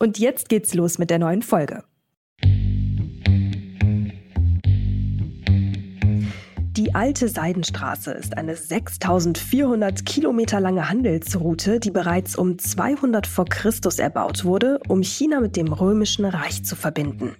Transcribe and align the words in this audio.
Und 0.00 0.18
jetzt 0.18 0.48
geht's 0.48 0.74
los 0.74 0.98
mit 0.98 1.10
der 1.10 1.18
neuen 1.18 1.42
Folge. 1.42 1.82
Die 6.76 6.94
alte 6.94 7.28
Seidenstraße 7.28 8.12
ist 8.12 8.38
eine 8.38 8.54
6400 8.54 10.06
Kilometer 10.06 10.60
lange 10.60 10.88
Handelsroute, 10.88 11.80
die 11.80 11.90
bereits 11.90 12.36
um 12.36 12.56
200 12.56 13.26
vor 13.26 13.46
Christus 13.46 13.98
erbaut 13.98 14.44
wurde, 14.44 14.78
um 14.86 15.02
China 15.02 15.40
mit 15.40 15.56
dem 15.56 15.72
römischen 15.72 16.24
Reich 16.24 16.64
zu 16.64 16.76
verbinden. 16.76 17.34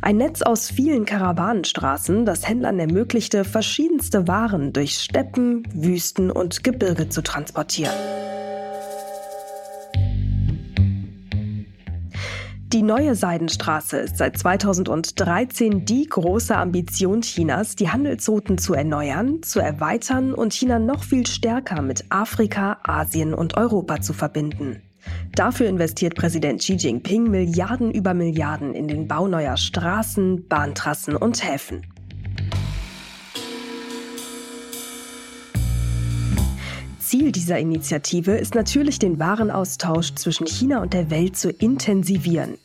Ein 0.00 0.18
Netz 0.18 0.42
aus 0.42 0.70
vielen 0.70 1.04
Karawanenstraßen, 1.04 2.24
das 2.24 2.48
Händlern 2.48 2.78
ermöglichte, 2.78 3.42
verschiedenste 3.42 4.28
Waren 4.28 4.72
durch 4.72 5.00
Steppen, 5.00 5.64
Wüsten 5.74 6.30
und 6.30 6.62
Gebirge 6.62 7.08
zu 7.08 7.22
transportieren. 7.22 7.94
Die 12.72 12.82
neue 12.82 13.14
Seidenstraße 13.14 13.96
ist 13.96 14.18
seit 14.18 14.36
2013 14.36 15.86
die 15.86 16.06
große 16.06 16.54
Ambition 16.54 17.22
Chinas, 17.22 17.76
die 17.76 17.88
Handelsrouten 17.88 18.58
zu 18.58 18.74
erneuern, 18.74 19.42
zu 19.42 19.58
erweitern 19.58 20.34
und 20.34 20.52
China 20.52 20.78
noch 20.78 21.02
viel 21.02 21.26
stärker 21.26 21.80
mit 21.80 22.04
Afrika, 22.10 22.76
Asien 22.82 23.32
und 23.32 23.56
Europa 23.56 24.02
zu 24.02 24.12
verbinden. 24.12 24.82
Dafür 25.34 25.66
investiert 25.66 26.14
Präsident 26.14 26.60
Xi 26.60 26.74
Jinping 26.74 27.30
Milliarden 27.30 27.90
über 27.90 28.12
Milliarden 28.12 28.74
in 28.74 28.86
den 28.86 29.08
Bau 29.08 29.28
neuer 29.28 29.56
Straßen, 29.56 30.46
Bahntrassen 30.46 31.16
und 31.16 31.42
Häfen. 31.42 31.86
Ziel 37.08 37.32
dieser 37.32 37.58
Initiative 37.58 38.32
ist 38.32 38.54
natürlich, 38.54 38.98
den 38.98 39.18
Warenaustausch 39.18 40.14
zwischen 40.14 40.46
China 40.46 40.82
und 40.82 40.92
der 40.92 41.08
Welt 41.08 41.38
zu 41.38 41.50
intensivieren. 41.50 42.58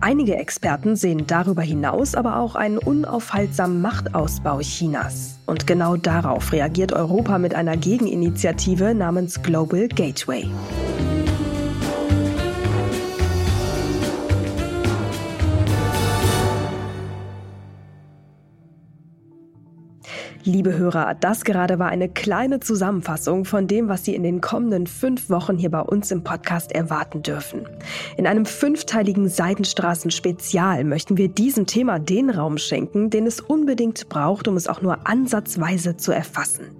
Einige 0.00 0.36
Experten 0.36 0.96
sehen 0.96 1.26
darüber 1.26 1.60
hinaus 1.60 2.14
aber 2.14 2.38
auch 2.38 2.54
einen 2.54 2.78
unaufhaltsamen 2.78 3.82
Machtausbau 3.82 4.60
Chinas. 4.60 5.38
Und 5.44 5.66
genau 5.66 5.96
darauf 5.96 6.52
reagiert 6.52 6.94
Europa 6.94 7.36
mit 7.36 7.54
einer 7.54 7.76
Gegeninitiative 7.76 8.94
namens 8.94 9.42
Global 9.42 9.88
Gateway. 9.88 10.46
Liebe 20.44 20.76
Hörer, 20.76 21.14
das 21.14 21.44
gerade 21.44 21.78
war 21.78 21.88
eine 21.88 22.08
kleine 22.08 22.58
Zusammenfassung 22.58 23.44
von 23.44 23.68
dem, 23.68 23.88
was 23.88 24.04
Sie 24.04 24.16
in 24.16 24.24
den 24.24 24.40
kommenden 24.40 24.88
fünf 24.88 25.30
Wochen 25.30 25.56
hier 25.56 25.70
bei 25.70 25.82
uns 25.82 26.10
im 26.10 26.24
Podcast 26.24 26.72
erwarten 26.72 27.22
dürfen. 27.22 27.68
In 28.16 28.26
einem 28.26 28.44
fünfteiligen 28.44 29.28
Seidenstraßen-Spezial 29.28 30.82
möchten 30.82 31.16
wir 31.16 31.28
diesem 31.28 31.66
Thema 31.66 32.00
den 32.00 32.28
Raum 32.28 32.58
schenken, 32.58 33.08
den 33.08 33.28
es 33.28 33.38
unbedingt 33.38 34.08
braucht, 34.08 34.48
um 34.48 34.56
es 34.56 34.66
auch 34.66 34.82
nur 34.82 35.06
ansatzweise 35.06 35.96
zu 35.96 36.10
erfassen. 36.10 36.76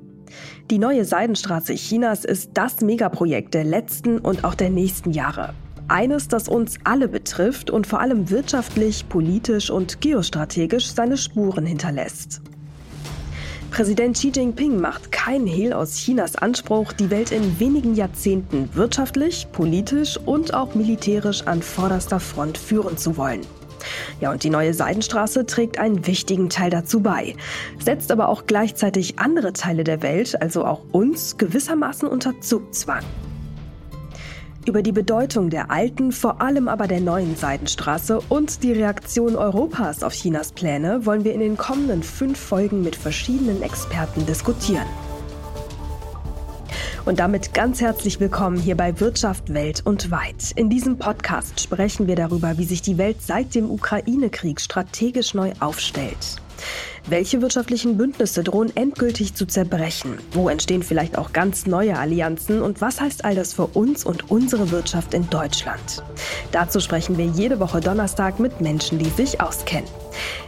Die 0.73 0.79
neue 0.79 1.05
Seidenstraße 1.05 1.75
Chinas 1.75 2.25
ist 2.25 2.51
das 2.55 2.81
Megaprojekt 2.81 3.55
der 3.55 3.63
letzten 3.63 4.19
und 4.19 4.43
auch 4.43 4.57
der 4.57 4.71
nächsten 4.71 5.13
Jahre. 5.13 5.55
Eines, 5.87 6.27
das 6.27 6.49
uns 6.49 6.79
alle 6.83 7.07
betrifft 7.07 7.71
und 7.71 7.87
vor 7.87 8.01
allem 8.01 8.29
wirtschaftlich, 8.29 9.09
politisch 9.09 9.71
und 9.71 10.01
geostrategisch 10.01 10.93
seine 10.93 11.17
Spuren 11.17 11.65
hinterlässt. 11.65 12.43
Präsident 13.73 14.19
Xi 14.19 14.29
Jinping 14.29 14.79
macht 14.79 15.11
keinen 15.13 15.47
Hehl 15.47 15.73
aus 15.73 15.97
Chinas 15.97 16.37
Anspruch, 16.37 16.93
die 16.93 17.09
Welt 17.09 17.33
in 17.33 17.59
wenigen 17.59 17.95
Jahrzehnten 17.95 18.69
wirtschaftlich, 18.75 19.47
politisch 19.51 20.19
und 20.27 20.53
auch 20.53 20.75
militärisch 20.75 21.47
an 21.47 21.63
vorderster 21.63 22.21
Front 22.21 22.59
führen 22.59 22.99
zu 22.99 23.17
wollen. 23.17 23.41
Ja, 24.21 24.31
und 24.31 24.45
die 24.45 24.51
neue 24.51 24.75
Seidenstraße 24.75 25.47
trägt 25.47 25.79
einen 25.79 26.07
wichtigen 26.07 26.51
Teil 26.51 26.69
dazu 26.69 27.01
bei, 27.01 27.35
setzt 27.83 28.13
aber 28.13 28.29
auch 28.29 28.45
gleichzeitig 28.47 29.19
andere 29.19 29.55
Teile 29.55 29.85
der 29.85 30.03
Welt, 30.03 30.41
also 30.43 30.67
auch 30.67 30.83
uns, 30.93 31.39
gewissermaßen 31.39 32.07
unter 32.07 32.39
Zugzwang. 32.43 33.03
Über 34.65 34.83
die 34.83 34.93
Bedeutung 34.93 35.51
der 35.51 35.73
alten, 35.73 36.13
vor 36.13 36.41
allem 36.41 36.69
aber 36.69 36.87
der 36.87 37.01
neuen 37.01 37.35
Seidenstraße 37.35 38.21
und 38.29 38.63
die 38.63 38.71
Reaktion 38.71 39.35
Europas 39.35 40.05
auf 40.05 40.13
Chinas 40.13 40.53
Pläne 40.53 41.05
wollen 41.05 41.25
wir 41.25 41.35
in 41.35 41.41
den 41.41 41.57
kommenden 41.57 42.05
fünf 42.05 42.39
Folgen 42.39 42.83
mit 42.83 42.95
verschiedenen 42.95 43.61
Experten 43.63 44.25
diskutieren. 44.25 44.87
Und 47.05 47.19
damit 47.19 47.53
ganz 47.55 47.81
herzlich 47.81 48.21
willkommen 48.21 48.57
hier 48.57 48.77
bei 48.77 49.01
Wirtschaft 49.01 49.53
Welt 49.53 49.83
und 49.85 50.13
Weit. 50.13 50.53
In 50.55 50.71
diesem 50.71 50.97
Podcast 50.97 51.61
sprechen 51.61 52.07
wir 52.07 52.15
darüber, 52.15 52.57
wie 52.57 52.65
sich 52.65 52.83
die 52.83 52.99
Welt 52.99 53.21
seit 53.21 53.57
dem 53.57 53.69
Ukraine-Krieg 53.69 54.61
strategisch 54.61 55.35
neu 55.35 55.51
aufstellt. 55.59 56.41
Welche 57.09 57.43
wirtschaftlichen 57.43 57.97
Bündnisse 57.97 58.45
drohen 58.45 58.75
endgültig 58.77 59.35
zu 59.35 59.45
zerbrechen? 59.47 60.19
Wo 60.33 60.49
entstehen 60.49 60.83
vielleicht 60.83 61.19
auch 61.19 61.33
ganz 61.33 61.67
neue 61.67 61.99
Allianzen? 61.99 62.63
Und 62.63 62.81
was 62.81 63.01
heißt 63.01 63.25
all 63.25 63.35
das 63.35 63.55
für 63.55 63.67
uns 63.67 64.05
und 64.05 64.31
unsere 64.31 64.71
Wirtschaft 64.71 65.13
in 65.13 65.29
Deutschland? 65.29 66.03
Dazu 66.53 66.79
sprechen 66.81 67.19
wir 67.19 67.27
jede 67.27 67.59
Woche 67.59 67.81
Donnerstag 67.81 68.39
mit 68.39 68.61
Menschen, 68.61 68.99
die 68.99 69.11
sich 69.11 69.41
auskennen. 69.41 69.91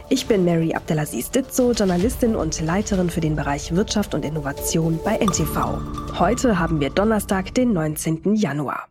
Ich 0.09 0.27
bin 0.27 0.45
Mary 0.45 0.73
Abdelaziz 0.73 1.29
Ditzo, 1.29 1.71
Journalistin 1.71 2.35
und 2.35 2.61
Leiterin 2.61 3.09
für 3.09 3.21
den 3.21 3.35
Bereich 3.35 3.75
Wirtschaft 3.75 4.13
und 4.13 4.23
Innovation 4.23 4.99
bei 5.03 5.17
NTV. 5.17 6.19
Heute 6.19 6.57
haben 6.57 6.79
wir 6.79 6.89
Donnerstag, 6.89 7.53
den 7.53 7.73
19. 7.73 8.35
Januar. 8.35 8.87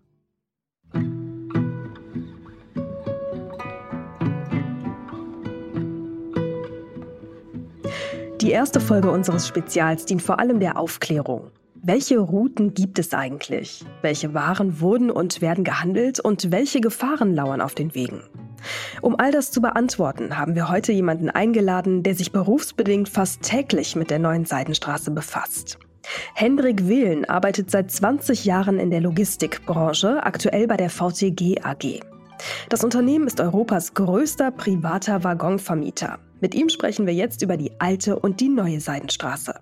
Die 8.45 8.51
erste 8.51 8.79
Folge 8.79 9.11
unseres 9.11 9.49
Spezials 9.49 10.05
dient 10.05 10.21
vor 10.21 10.39
allem 10.39 10.61
der 10.61 10.79
Aufklärung. 10.79 11.51
Welche 11.77 12.19
Routen 12.19 12.75
gibt 12.75 12.99
es 12.99 13.15
eigentlich? 13.15 13.83
Welche 14.03 14.35
Waren 14.35 14.81
wurden 14.81 15.11
und 15.11 15.41
werden 15.41 15.65
gehandelt 15.65 16.21
und 16.21 16.53
welche 16.53 16.83
Gefahren 16.83 17.35
lauern 17.35 17.63
auf 17.63 17.75
den 17.75 17.95
Wegen? 17.95 18.21
Um 19.01 19.19
all 19.19 19.33
das 19.33 19.51
zu 19.51 19.63
beantworten, 19.63 20.37
haben 20.37 20.57
wir 20.57 20.69
heute 20.69 20.93
jemanden 20.93 21.31
eingeladen, 21.31 22.03
der 22.03 22.15
sich 22.15 22.33
berufsbedingt 22.33 23.09
fast 23.09 23.41
täglich 23.41 23.97
mit 23.97 24.11
der 24.11 24.19
neuen 24.19 24.45
Seidenstraße 24.45 25.11
befasst. 25.11 25.79
Hendrik 26.35 26.87
Wehlen 26.87 27.25
arbeitet 27.25 27.71
seit 27.71 27.91
20 27.91 28.45
Jahren 28.45 28.79
in 28.79 28.91
der 28.91 29.01
Logistikbranche, 29.01 30.23
aktuell 30.23 30.67
bei 30.67 30.77
der 30.77 30.91
VTG 30.91 31.63
AG. 31.63 32.01
Das 32.69 32.85
Unternehmen 32.85 33.27
ist 33.27 33.41
Europas 33.41 33.95
größter 33.95 34.51
privater 34.51 35.25
Waggonvermieter. 35.25 36.19
Mit 36.41 36.55
ihm 36.55 36.69
sprechen 36.69 37.07
wir 37.07 37.15
jetzt 37.15 37.43
über 37.43 37.57
die 37.57 37.73
alte 37.79 38.19
und 38.19 38.41
die 38.41 38.49
neue 38.49 38.81
Seidenstraße. 38.81 39.55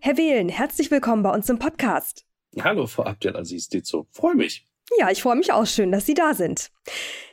Herr 0.00 0.16
Wählen, 0.16 0.48
herzlich 0.48 0.90
willkommen 0.90 1.22
bei 1.22 1.30
uns 1.30 1.48
im 1.48 1.58
Podcast. 1.58 2.24
Hallo, 2.60 2.86
Frau 2.86 3.04
Abdelaziz 3.04 3.68
Ditzo. 3.68 4.06
Freue 4.10 4.34
mich. 4.34 4.66
Ja, 4.98 5.10
ich 5.10 5.22
freue 5.22 5.36
mich 5.36 5.52
auch 5.52 5.66
schön, 5.66 5.92
dass 5.92 6.06
Sie 6.06 6.14
da 6.14 6.34
sind. 6.34 6.72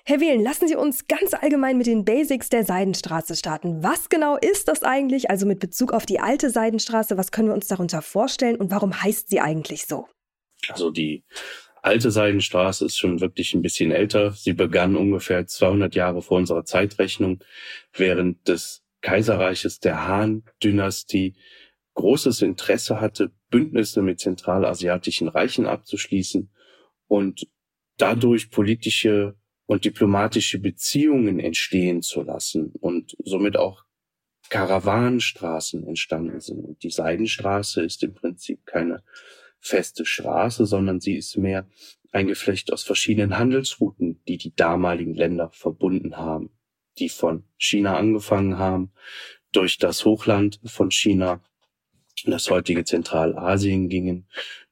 Herr 0.06 0.20
Wählen, 0.20 0.44
lassen 0.44 0.68
Sie 0.68 0.76
uns 0.76 1.08
ganz 1.08 1.34
allgemein 1.34 1.78
mit 1.78 1.88
den 1.88 2.06
Basics 2.06 2.50
der 2.50 2.64
Seidenstraße 2.64 3.36
starten. 3.36 3.82
Was 3.82 4.10
genau 4.10 4.38
ist 4.38 4.68
das 4.68 4.84
eigentlich? 4.84 5.32
Also 5.32 5.48
mit 5.48 5.60
Bezug 5.60 5.92
auf 5.92 6.06
die 6.06 6.20
alte 6.20 6.52
Seidenstraße, 6.52 7.18
was 7.18 7.32
können 7.32 7.48
wir 7.48 7.56
uns 7.56 7.68
darunter 7.68 8.04
vorstellen 8.04 8.58
und 8.58 8.70
warum 8.70 9.02
heißt 9.02 9.30
sie 9.30 9.40
eigentlich 9.40 9.88
so? 9.88 10.08
Also 10.70 10.92
die 10.92 11.24
alte 11.82 12.12
Seidenstraße 12.12 12.86
ist 12.86 12.98
schon 12.98 13.22
wirklich 13.22 13.54
ein 13.54 13.62
bisschen 13.62 13.92
älter. 13.92 14.32
Sie 14.32 14.54
begann 14.54 14.96
ungefähr 14.96 15.46
200 15.46 15.96
Jahre 15.96 16.22
vor 16.22 16.38
unserer 16.38 16.66
Zeitrechnung, 16.66 17.44
während 17.94 18.48
des 18.48 18.84
Kaiserreiches 19.02 19.80
der 19.80 20.08
Han-Dynastie 20.08 21.36
großes 21.94 22.42
Interesse 22.42 23.02
hatte, 23.02 23.32
Bündnisse 23.50 24.02
mit 24.02 24.20
zentralasiatischen 24.20 25.28
Reichen 25.28 25.66
abzuschließen 25.66 26.50
und 27.08 27.48
dadurch 27.98 28.52
politische 28.52 29.36
und 29.66 29.84
diplomatische 29.84 30.60
Beziehungen 30.60 31.40
entstehen 31.40 32.02
zu 32.02 32.22
lassen 32.22 32.72
und 32.80 33.18
somit 33.24 33.58
auch 33.58 33.84
Karawanenstraßen 34.50 35.86
entstanden 35.86 36.40
sind. 36.40 36.64
Und 36.64 36.84
die 36.84 36.90
Seidenstraße 36.90 37.84
ist 37.84 38.02
im 38.04 38.14
Prinzip 38.14 38.66
keine 38.66 39.04
feste 39.68 40.06
Straße, 40.06 40.66
sondern 40.66 41.00
sie 41.00 41.16
ist 41.16 41.38
mehr 41.38 41.68
ein 42.12 42.28
Geflecht 42.28 42.72
aus 42.72 42.84
verschiedenen 42.84 43.38
Handelsrouten, 43.38 44.22
die 44.28 44.38
die 44.38 44.56
damaligen 44.56 45.14
Länder 45.14 45.52
verbunden 45.52 46.18
haben, 46.18 46.50
die 46.98 47.10
von 47.10 47.44
China 47.58 47.98
angefangen 47.98 48.58
haben, 48.58 48.92
durch 49.52 49.78
das 49.78 50.06
Hochland 50.06 50.60
von 50.66 50.92
China, 50.92 51.44
das 52.26 52.50
heutige 52.50 52.84
Zentralasien 52.84 53.90
gingen, 53.90 54.28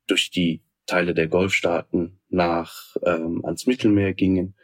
durch 0.07 0.31
die 0.31 0.63
Teile 0.85 1.13
der 1.13 1.27
Golfstaaten 1.27 2.19
nach 2.29 2.95
ähm, 3.03 3.43
ans 3.43 3.65
Mittelmeer 3.65 4.13
gingen. 4.13 4.55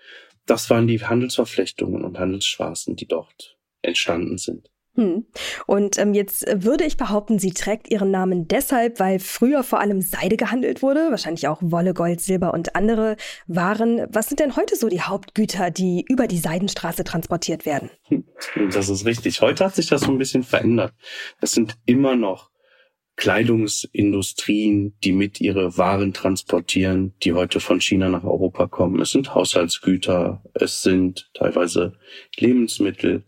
Das 0.46 0.70
waren 0.70 0.88
die 0.88 1.04
Handelsverflechtungen 1.04 2.04
und 2.04 2.20
Handelsstraßen, 2.20 2.96
die 2.96 3.08
dort 3.08 3.58
entstanden 3.82 4.38
sind. 4.38 4.72
Hm. 4.96 5.26
Und 5.68 5.98
ähm, 5.98 6.14
jetzt 6.14 6.46
würde 6.54 6.84
ich 6.84 6.98
behaupten, 6.98 7.40
sie 7.40 7.52
trägt 7.52 7.90
ihren 7.90 8.12
Namen 8.12 8.48
deshalb, 8.48 9.00
weil 9.00 9.20
früher 9.20 9.64
vor 9.64 9.80
allem 9.80 10.02
Seide 10.02 10.36
gehandelt 10.36 10.82
wurde, 10.82 11.12
wahrscheinlich 11.12 11.48
auch 11.48 11.60
Wolle, 11.62 11.94
Gold, 11.94 12.20
Silber 12.20 12.54
und 12.54 12.76
andere 12.76 13.16
Waren. 13.48 14.06
Was 14.10 14.28
sind 14.28 14.42
denn 14.42 14.58
heute 14.58 14.76
so 14.76 14.90
die 14.90 15.02
Hauptgüter, 15.02 15.72
die 15.72 16.04
über 16.10 16.28
die 16.28 16.40
Seidenstraße 16.40 17.06
transportiert 17.06 17.66
werden? 17.66 17.90
Das 18.72 18.90
ist 18.90 19.06
richtig. 19.06 19.42
Heute 19.42 19.64
hat 19.64 19.76
sich 19.76 19.88
das 19.88 20.02
so 20.02 20.12
ein 20.12 20.18
bisschen 20.18 20.44
verändert. 20.44 20.94
Es 21.40 21.52
sind 21.52 21.78
immer 21.86 22.18
noch 22.18 22.52
Kleidungsindustrien, 23.16 24.98
die 25.04 25.12
mit 25.12 25.40
ihre 25.40 25.78
Waren 25.78 26.12
transportieren, 26.12 27.14
die 27.24 27.34
heute 27.34 27.60
von 27.60 27.80
China 27.80 28.10
nach 28.10 28.24
Europa 28.24 28.68
kommen. 28.68 29.00
Es 29.00 29.12
sind 29.12 29.36
Haushaltsgüter, 29.36 30.44
es 30.54 30.82
sind 30.82 31.30
teilweise 31.34 31.94
Lebensmittel, 32.38 33.24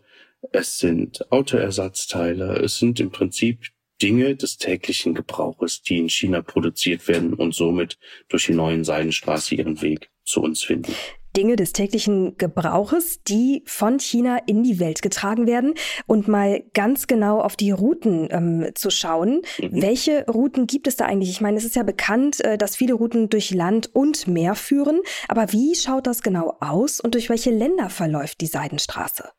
es 0.54 0.78
sind 0.78 1.30
Autoersatzteile, 1.32 2.56
es 2.58 2.78
sind 2.78 3.00
im 3.00 3.10
Prinzip 3.10 3.58
Dinge 4.00 4.36
des 4.36 4.56
täglichen 4.56 5.14
Gebrauches, 5.14 5.82
die 5.82 5.98
in 5.98 6.08
China 6.08 6.42
produziert 6.42 7.06
werden 7.08 7.34
und 7.34 7.54
somit 7.54 7.98
durch 8.28 8.46
die 8.46 8.54
neuen 8.54 8.84
Seidenstraße 8.84 9.54
ihren 9.56 9.82
Weg 9.82 10.10
zu 10.24 10.42
uns 10.42 10.62
finden. 10.62 10.94
Dinge 11.36 11.56
des 11.56 11.72
täglichen 11.72 12.36
Gebrauches, 12.38 13.22
die 13.24 13.64
von 13.66 13.98
China 13.98 14.38
in 14.46 14.62
die 14.62 14.78
Welt 14.78 15.02
getragen 15.02 15.48
werden. 15.48 15.74
Und 16.06 16.28
mal 16.28 16.62
ganz 16.74 17.08
genau 17.08 17.40
auf 17.40 17.56
die 17.56 17.72
Routen 17.72 18.28
ähm, 18.30 18.70
zu 18.76 18.90
schauen. 18.90 19.42
Mhm. 19.60 19.82
Welche 19.82 20.24
Routen 20.26 20.68
gibt 20.68 20.86
es 20.86 20.94
da 20.94 21.06
eigentlich? 21.06 21.30
Ich 21.30 21.40
meine, 21.40 21.56
es 21.56 21.64
ist 21.64 21.74
ja 21.74 21.82
bekannt, 21.82 22.40
äh, 22.44 22.56
dass 22.56 22.76
viele 22.76 22.94
Routen 22.94 23.30
durch 23.30 23.50
Land 23.50 23.90
und 23.92 24.28
Meer 24.28 24.54
führen. 24.54 25.00
Aber 25.26 25.52
wie 25.52 25.74
schaut 25.74 26.06
das 26.06 26.22
genau 26.22 26.56
aus 26.60 27.00
und 27.00 27.14
durch 27.14 27.28
welche 27.28 27.50
Länder 27.50 27.90
verläuft 27.90 28.40
die 28.40 28.46
Seidenstraße? 28.46 29.30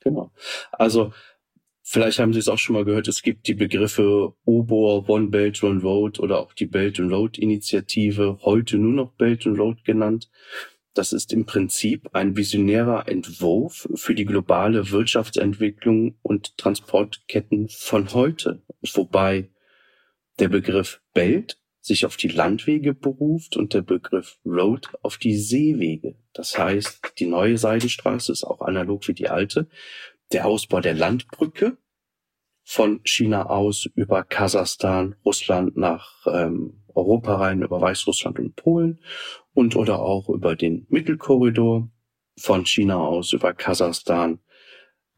Genau. 0.00 0.32
Also 0.72 1.12
vielleicht 1.82 2.18
haben 2.18 2.32
Sie 2.32 2.38
es 2.38 2.48
auch 2.48 2.58
schon 2.58 2.74
mal 2.74 2.84
gehört, 2.84 3.08
es 3.08 3.22
gibt 3.22 3.46
die 3.46 3.54
Begriffe 3.54 4.34
OBOR, 4.44 5.08
One 5.08 5.28
Belt, 5.28 5.62
One 5.62 5.80
Road 5.80 6.18
oder 6.20 6.38
auch 6.40 6.52
die 6.52 6.66
Belt 6.66 6.98
and 6.98 7.12
Road 7.12 7.38
Initiative, 7.38 8.38
heute 8.42 8.78
nur 8.78 8.92
noch 8.92 9.12
Belt 9.12 9.46
and 9.46 9.58
Road 9.58 9.84
genannt. 9.84 10.30
Das 10.94 11.12
ist 11.12 11.32
im 11.32 11.46
Prinzip 11.46 12.10
ein 12.14 12.36
visionärer 12.36 13.06
Entwurf 13.06 13.88
für 13.94 14.14
die 14.14 14.24
globale 14.24 14.90
Wirtschaftsentwicklung 14.90 16.16
und 16.22 16.58
Transportketten 16.58 17.68
von 17.68 18.12
heute, 18.12 18.62
wobei 18.94 19.50
der 20.40 20.48
Begriff 20.48 21.00
Belt 21.14 21.59
sich 21.90 22.06
auf 22.06 22.16
die 22.16 22.28
Landwege 22.28 22.94
beruft 22.94 23.56
und 23.56 23.74
der 23.74 23.82
Begriff 23.82 24.38
Road 24.46 24.88
auf 25.02 25.18
die 25.18 25.36
Seewege. 25.36 26.14
Das 26.32 26.56
heißt, 26.56 27.14
die 27.18 27.26
neue 27.26 27.58
Seidenstraße 27.58 28.30
ist 28.30 28.44
auch 28.44 28.60
analog 28.60 29.08
wie 29.08 29.12
die 29.12 29.28
alte. 29.28 29.68
Der 30.30 30.46
Ausbau 30.46 30.80
der 30.80 30.94
Landbrücke 30.94 31.78
von 32.62 33.00
China 33.02 33.46
aus 33.46 33.86
über 33.96 34.22
Kasachstan, 34.22 35.16
Russland 35.24 35.76
nach 35.76 36.24
ähm, 36.26 36.84
Europa 36.94 37.34
rein, 37.34 37.62
über 37.62 37.80
Weißrussland 37.80 38.38
und 38.38 38.54
Polen 38.54 39.00
und 39.52 39.74
oder 39.74 39.98
auch 39.98 40.28
über 40.28 40.54
den 40.54 40.86
Mittelkorridor 40.90 41.90
von 42.38 42.66
China 42.66 42.98
aus 42.98 43.32
über 43.32 43.52
Kasachstan 43.52 44.38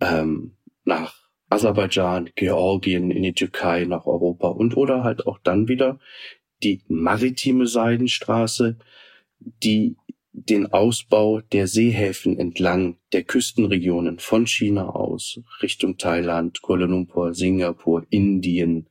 ähm, 0.01 0.57
nach 0.85 1.23
Aserbaidschan, 1.51 2.31
Georgien, 2.35 3.11
in 3.11 3.25
die 3.25 3.35
Türkei, 3.35 3.85
nach 3.85 4.07
Europa 4.07 4.49
und 4.49 4.75
oder 4.75 5.05
halt 5.05 5.27
auch 5.27 5.39
dann 5.39 5.69
wieder 5.69 6.01
die 6.63 6.81
maritime 6.89 7.67
Seidenstraße, 7.67 8.77
die 9.63 9.97
den 10.33 10.73
Ausbau 10.73 11.41
der 11.41 11.67
Seehäfen 11.67 12.39
entlang 12.39 12.97
der 13.13 13.23
Küstenregionen 13.23 14.19
von 14.19 14.47
China 14.47 14.89
aus 14.89 15.41
Richtung 15.61 15.99
Thailand, 15.99 16.63
Kuala 16.63 16.87
Lumpur, 16.87 17.35
Singapur, 17.35 18.07
Indien, 18.09 18.87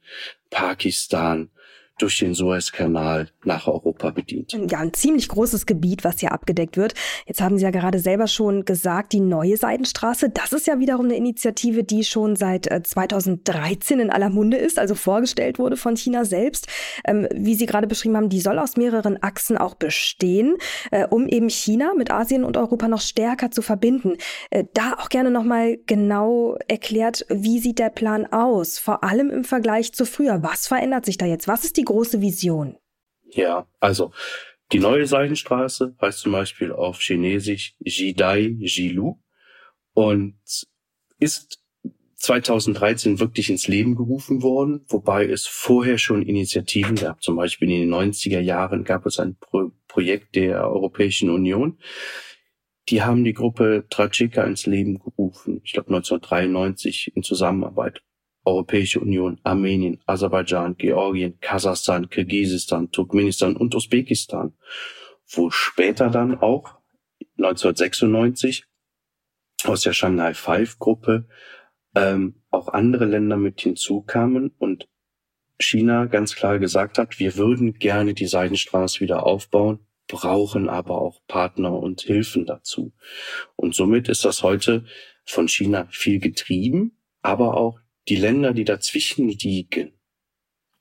Pakistan 0.51 1.49
durch 1.97 2.17
den 2.19 2.33
Suezkanal 2.33 3.29
nach 3.43 3.67
Europa 3.67 4.09
bedient. 4.09 4.57
Ja, 4.69 4.79
ein 4.79 4.93
ziemlich 4.93 5.27
großes 5.27 5.65
Gebiet, 5.65 6.03
was 6.03 6.19
hier 6.19 6.31
abgedeckt 6.31 6.77
wird. 6.77 6.93
Jetzt 7.27 7.41
haben 7.41 7.57
Sie 7.57 7.63
ja 7.63 7.71
gerade 7.71 7.99
selber 7.99 8.27
schon 8.27 8.65
gesagt, 8.65 9.13
die 9.13 9.19
neue 9.19 9.57
Seidenstraße, 9.57 10.29
das 10.29 10.51
ist 10.53 10.67
ja 10.67 10.79
wiederum 10.79 11.05
eine 11.05 11.15
Initiative, 11.15 11.83
die 11.83 12.03
schon 12.03 12.35
seit 12.35 12.65
2013 12.65 13.99
äh, 13.99 14.03
in 14.03 14.09
aller 14.09 14.29
Munde 14.29 14.57
ist, 14.57 14.79
also 14.79 14.95
vorgestellt 14.95 15.59
wurde 15.59 15.77
von 15.77 15.95
China 15.95 16.25
selbst. 16.25 16.67
Ähm, 17.05 17.27
wie 17.33 17.55
Sie 17.55 17.65
gerade 17.65 17.87
beschrieben 17.87 18.17
haben, 18.17 18.29
die 18.29 18.41
soll 18.41 18.57
aus 18.57 18.77
mehreren 18.77 19.21
Achsen 19.21 19.57
auch 19.57 19.75
bestehen, 19.75 20.57
äh, 20.91 21.05
um 21.07 21.27
eben 21.27 21.49
China 21.49 21.93
mit 21.95 22.11
Asien 22.11 22.43
und 22.43 22.57
Europa 22.57 22.87
noch 22.87 23.01
stärker 23.01 23.51
zu 23.51 23.61
verbinden. 23.61 24.17
Äh, 24.49 24.65
da 24.73 24.95
auch 24.99 25.09
gerne 25.09 25.31
nochmal 25.31 25.77
genau 25.85 26.57
erklärt, 26.67 27.25
wie 27.29 27.59
sieht 27.59 27.79
der 27.79 27.89
Plan 27.89 28.25
aus, 28.25 28.79
vor 28.79 29.03
allem 29.03 29.29
im 29.29 29.43
Vergleich 29.43 29.93
zu 29.93 30.05
früher. 30.05 30.41
Was 30.41 30.67
verändert 30.67 31.05
sich 31.05 31.17
da 31.17 31.25
jetzt? 31.25 31.47
Was 31.47 31.63
ist 31.63 31.77
die 31.77 31.80
große 31.83 32.21
Vision? 32.21 32.77
Ja, 33.29 33.67
also 33.79 34.11
die 34.71 34.79
neue 34.79 35.05
Seidenstraße 35.05 35.95
heißt 36.01 36.19
zum 36.19 36.31
Beispiel 36.31 36.71
auf 36.71 36.99
Chinesisch 37.01 37.75
Jidai 37.79 38.55
Jilu 38.59 39.17
und 39.93 40.39
ist 41.19 41.61
2013 42.15 43.19
wirklich 43.19 43.49
ins 43.49 43.67
Leben 43.67 43.95
gerufen 43.95 44.43
worden, 44.43 44.85
wobei 44.87 45.25
es 45.25 45.47
vorher 45.47 45.97
schon 45.97 46.21
Initiativen 46.21 46.95
gab. 46.95 47.23
Zum 47.23 47.35
Beispiel 47.35 47.69
in 47.71 47.81
den 47.81 47.93
90er 47.93 48.39
Jahren 48.39 48.83
gab 48.83 49.05
es 49.05 49.19
ein 49.19 49.35
Pro 49.37 49.71
Projekt 49.87 50.35
der 50.35 50.69
Europäischen 50.69 51.29
Union. 51.29 51.77
Die 52.87 53.01
haben 53.01 53.25
die 53.25 53.33
Gruppe 53.33 53.85
Trajika 53.89 54.43
ins 54.43 54.65
Leben 54.65 54.99
gerufen, 54.99 55.59
ich 55.65 55.73
glaube 55.73 55.89
1993 55.89 57.11
in 57.13 57.23
Zusammenarbeit 57.23 58.01
Europäische 58.43 58.99
Union, 58.99 59.39
Armenien, 59.43 59.99
Aserbaidschan, 60.05 60.77
Georgien, 60.77 61.39
Kasachstan, 61.39 62.09
Kirgisistan, 62.09 62.91
Turkmenistan 62.91 63.55
und 63.55 63.75
Usbekistan, 63.75 64.53
wo 65.27 65.49
später 65.49 66.09
dann 66.09 66.39
auch 66.39 66.77
1996 67.37 68.65
aus 69.63 69.81
der 69.81 69.93
Shanghai 69.93 70.33
Five 70.33 70.79
Gruppe 70.79 71.27
ähm, 71.95 72.41
auch 72.49 72.69
andere 72.69 73.05
Länder 73.05 73.37
mit 73.37 73.61
hinzukamen 73.61 74.51
und 74.57 74.87
China 75.59 76.05
ganz 76.05 76.35
klar 76.35 76.59
gesagt 76.59 76.97
hat, 76.97 77.19
wir 77.19 77.37
würden 77.37 77.73
gerne 77.73 78.13
die 78.13 78.25
Seidenstraße 78.25 78.99
wieder 79.01 79.25
aufbauen, 79.25 79.79
brauchen 80.07 80.69
aber 80.69 80.99
auch 80.99 81.21
Partner 81.27 81.73
und 81.77 82.01
Hilfen 82.01 82.45
dazu. 82.45 82.93
Und 83.55 83.75
somit 83.75 84.09
ist 84.09 84.25
das 84.25 84.43
heute 84.43 84.85
von 85.25 85.47
China 85.47 85.87
viel 85.91 86.19
getrieben, 86.19 86.97
aber 87.21 87.55
auch 87.55 87.79
die 88.07 88.15
Länder, 88.15 88.53
die 88.53 88.65
dazwischen 88.65 89.29
liegen, 89.29 89.93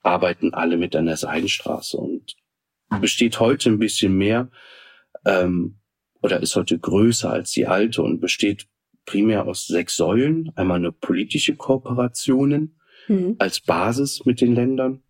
arbeiten 0.03 0.55
alle 0.55 0.77
mit 0.77 0.97
an 0.97 1.07
der 1.07 1.17
Seidenstraße 1.17 1.97
und 1.97 2.37
besteht 3.01 3.39
heute 3.41 3.71
ein 3.71 3.79
bisschen 3.79 4.17
mehr 4.17 4.51
ähm, 5.25 5.81
oder 6.23 6.43
ist 6.43 6.57
heute 6.57 6.79
größer 6.79 7.31
als 7.31 7.53
die 7.53 7.67
alte 7.67 8.03
und 8.03 8.21
besteht 8.21 8.67
primär 9.05 9.47
aus 9.47 9.67
sechs 9.67 9.97
Säulen. 9.97 10.53
Einmal 10.57 10.79
eine 10.79 10.93
politische 10.93 11.57
Kooperationen 11.57 12.79
mhm. 13.09 13.37
als 13.39 13.61
Basis 13.61 14.25
mit 14.25 14.41
den 14.41 14.55
Ländern. 14.55 15.03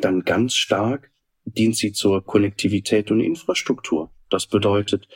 Dann 0.00 0.22
ganz 0.22 0.54
stark 0.54 1.10
dient 1.44 1.76
sie 1.76 1.92
zur 1.92 2.24
Konnektivität 2.24 3.10
und 3.10 3.20
Infrastruktur. 3.20 4.10
Das 4.28 4.46
bedeutet 4.46 5.06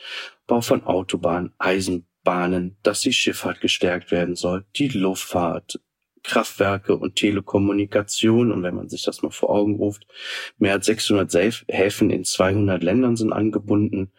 Bau 0.47 0.61
von 0.61 0.83
Autobahnen, 0.83 1.53
Eisenbahnen, 1.57 2.77
dass 2.83 3.01
die 3.01 3.11
Schifffahrt 3.11 3.59
gestärkt 3.59 4.11
werden 4.11 4.35
soll, 4.35 4.65
die 4.77 4.87
Luftfahrt, 4.87 5.81
Kraftwerke 6.23 6.95
und 6.97 7.15
Telekommunikation. 7.15 8.51
Und 8.51 8.63
wenn 8.63 8.75
man 8.75 8.89
sich 8.89 9.03
das 9.03 9.21
mal 9.21 9.31
vor 9.31 9.49
Augen 9.49 9.75
ruft, 9.75 10.05
mehr 10.57 10.73
als 10.73 10.85
600 10.85 11.33
Häfen 11.67 12.09
in 12.09 12.23
200 12.23 12.83
Ländern 12.83 13.15
sind 13.15 13.33
angebunden. 13.33 14.11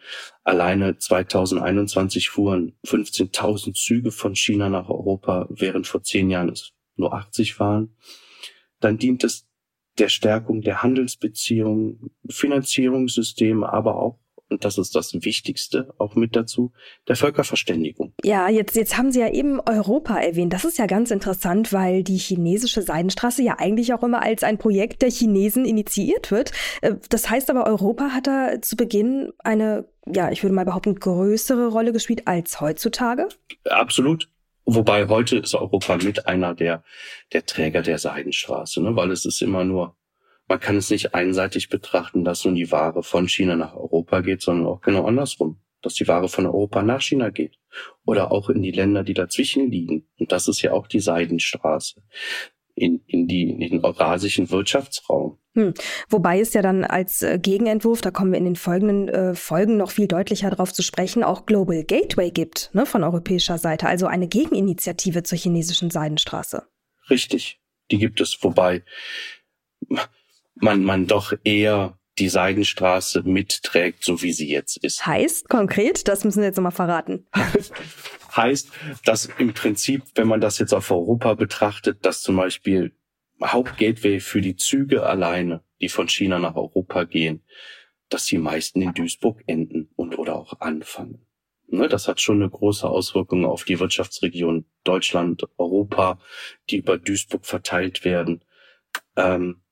Alleine 0.43 0.97
2021 0.97 2.29
fuhren 2.29 2.77
15.000 2.85 3.73
Züge 3.73 4.11
von 4.11 4.35
China 4.35 4.69
nach 4.69 4.89
Europa, 4.89 5.47
während 5.49 5.87
vor 5.87 6.03
zehn 6.03 6.29
Jahren 6.29 6.49
es 6.49 6.73
nur 6.95 7.13
80 7.13 7.59
waren. 7.59 7.95
Dann 8.79 8.97
dient 8.97 9.23
es 9.23 9.47
der 9.97 10.09
Stärkung 10.09 10.61
der 10.61 10.83
Handelsbeziehungen, 10.83 12.11
Finanzierungssysteme, 12.27 13.71
aber 13.71 13.95
auch 13.97 14.19
und 14.53 14.63
das 14.63 14.77
ist 14.77 14.95
das 14.95 15.13
Wichtigste 15.13 15.93
auch 15.97 16.15
mit 16.15 16.35
dazu, 16.35 16.71
der 17.07 17.15
Völkerverständigung. 17.15 18.13
Ja, 18.23 18.49
jetzt, 18.49 18.75
jetzt 18.75 18.97
haben 18.97 19.11
Sie 19.11 19.19
ja 19.19 19.29
eben 19.29 19.59
Europa 19.59 20.17
erwähnt. 20.17 20.53
Das 20.53 20.63
ist 20.63 20.77
ja 20.77 20.85
ganz 20.85 21.09
interessant, 21.09 21.73
weil 21.73 22.03
die 22.03 22.17
chinesische 22.17 22.83
Seidenstraße 22.83 23.41
ja 23.41 23.55
eigentlich 23.57 23.93
auch 23.93 24.03
immer 24.03 24.21
als 24.21 24.43
ein 24.43 24.59
Projekt 24.59 25.01
der 25.01 25.09
Chinesen 25.09 25.65
initiiert 25.65 26.29
wird. 26.29 26.51
Äh, 26.81 26.93
das 27.09 27.29
heißt 27.29 27.49
aber, 27.49 27.65
Europa 27.65 28.09
hat 28.11 28.27
da 28.27 28.61
zu 28.61 28.75
Beginn 28.75 29.33
eine, 29.39 29.87
ja, 30.05 30.31
ich 30.31 30.43
würde 30.43 30.53
mal 30.53 30.65
behaupten, 30.65 30.95
größere 30.95 31.67
Rolle 31.67 31.91
gespielt 31.91 32.27
als 32.27 32.61
heutzutage? 32.61 33.27
Absolut. 33.65 34.29
Wobei 34.65 35.07
heute 35.07 35.37
ist 35.37 35.55
Europa 35.55 35.97
mit 35.97 36.27
einer 36.27 36.53
der, 36.53 36.83
der 37.33 37.45
Träger 37.45 37.81
der 37.81 37.97
Seidenstraße, 37.97 38.81
ne? 38.81 38.95
weil 38.95 39.11
es 39.11 39.25
ist 39.25 39.41
immer 39.41 39.65
nur 39.65 39.97
man 40.47 40.59
kann 40.59 40.77
es 40.77 40.89
nicht 40.89 41.13
einseitig 41.13 41.69
betrachten, 41.69 42.23
dass 42.23 42.45
nun 42.45 42.55
die 42.55 42.71
Ware 42.71 43.03
von 43.03 43.27
China 43.27 43.55
nach 43.55 43.75
Europa 43.75 44.21
geht, 44.21 44.41
sondern 44.41 44.67
auch 44.67 44.81
genau 44.81 45.05
andersrum, 45.05 45.61
dass 45.81 45.93
die 45.95 46.07
Ware 46.07 46.29
von 46.29 46.45
Europa 46.45 46.83
nach 46.83 47.01
China 47.01 47.29
geht 47.29 47.57
oder 48.05 48.31
auch 48.31 48.49
in 48.49 48.61
die 48.61 48.71
Länder, 48.71 49.03
die 49.03 49.13
dazwischen 49.13 49.71
liegen. 49.71 50.07
Und 50.19 50.31
das 50.31 50.47
ist 50.47 50.61
ja 50.61 50.73
auch 50.73 50.87
die 50.87 50.99
Seidenstraße 50.99 52.01
in, 52.75 53.03
in, 53.07 53.27
die, 53.27 53.49
in 53.49 53.59
den 53.59 53.83
eurasischen 53.83 54.49
Wirtschaftsraum. 54.49 55.37
Hm. 55.53 55.73
Wobei 56.09 56.39
es 56.39 56.53
ja 56.53 56.63
dann 56.63 56.83
als 56.83 57.21
äh, 57.21 57.37
Gegenentwurf, 57.37 58.01
da 58.01 58.09
kommen 58.09 58.31
wir 58.31 58.39
in 58.39 58.45
den 58.45 58.55
folgenden 58.55 59.07
äh, 59.09 59.35
Folgen 59.35 59.77
noch 59.77 59.91
viel 59.91 60.07
deutlicher 60.07 60.49
darauf 60.49 60.73
zu 60.73 60.81
sprechen, 60.81 61.23
auch 61.23 61.45
Global 61.45 61.83
Gateway 61.83 62.31
gibt 62.31 62.71
ne, 62.73 62.87
von 62.87 63.03
europäischer 63.03 63.59
Seite, 63.59 63.87
also 63.87 64.07
eine 64.07 64.27
Gegeninitiative 64.27 65.21
zur 65.21 65.37
chinesischen 65.37 65.91
Seidenstraße. 65.91 66.67
Richtig, 67.09 67.61
die 67.91 67.99
gibt 67.99 68.19
es. 68.19 68.39
Wobei 68.41 68.83
man, 70.55 70.83
man 70.83 71.07
doch 71.07 71.33
eher 71.43 71.97
die 72.19 72.29
Seidenstraße 72.29 73.23
mitträgt, 73.23 74.03
so 74.03 74.21
wie 74.21 74.33
sie 74.33 74.49
jetzt 74.49 74.77
ist. 74.77 75.05
Heißt 75.05 75.49
konkret, 75.49 76.07
das 76.07 76.23
müssen 76.23 76.39
wir 76.39 76.47
jetzt 76.47 76.57
nochmal 76.57 76.71
verraten. 76.71 77.25
heißt, 78.35 78.69
dass 79.05 79.29
im 79.37 79.53
Prinzip, 79.53 80.03
wenn 80.15 80.27
man 80.27 80.41
das 80.41 80.59
jetzt 80.59 80.73
auf 80.73 80.91
Europa 80.91 81.33
betrachtet, 81.33 82.05
dass 82.05 82.21
zum 82.21 82.35
Beispiel 82.35 82.95
Hauptgateway 83.43 84.19
für 84.19 84.41
die 84.41 84.55
Züge 84.55 85.03
alleine, 85.03 85.63
die 85.81 85.89
von 85.89 86.07
China 86.07 86.39
nach 86.39 86.55
Europa 86.55 87.03
gehen, 87.05 87.43
dass 88.09 88.25
die 88.25 88.37
meisten 88.37 88.81
in 88.81 88.93
Duisburg 88.93 89.41
enden 89.47 89.89
und 89.95 90.17
oder 90.17 90.35
auch 90.35 90.59
anfangen. 90.59 91.25
Ne, 91.67 91.87
das 91.87 92.07
hat 92.07 92.21
schon 92.21 92.41
eine 92.41 92.49
große 92.49 92.87
Auswirkung 92.87 93.45
auf 93.45 93.63
die 93.63 93.79
Wirtschaftsregion 93.79 94.65
Deutschland, 94.83 95.47
Europa, 95.57 96.19
die 96.69 96.77
über 96.77 96.99
Duisburg 96.99 97.47
verteilt 97.47 98.05
werden. 98.05 98.45
Ähm, 99.15 99.62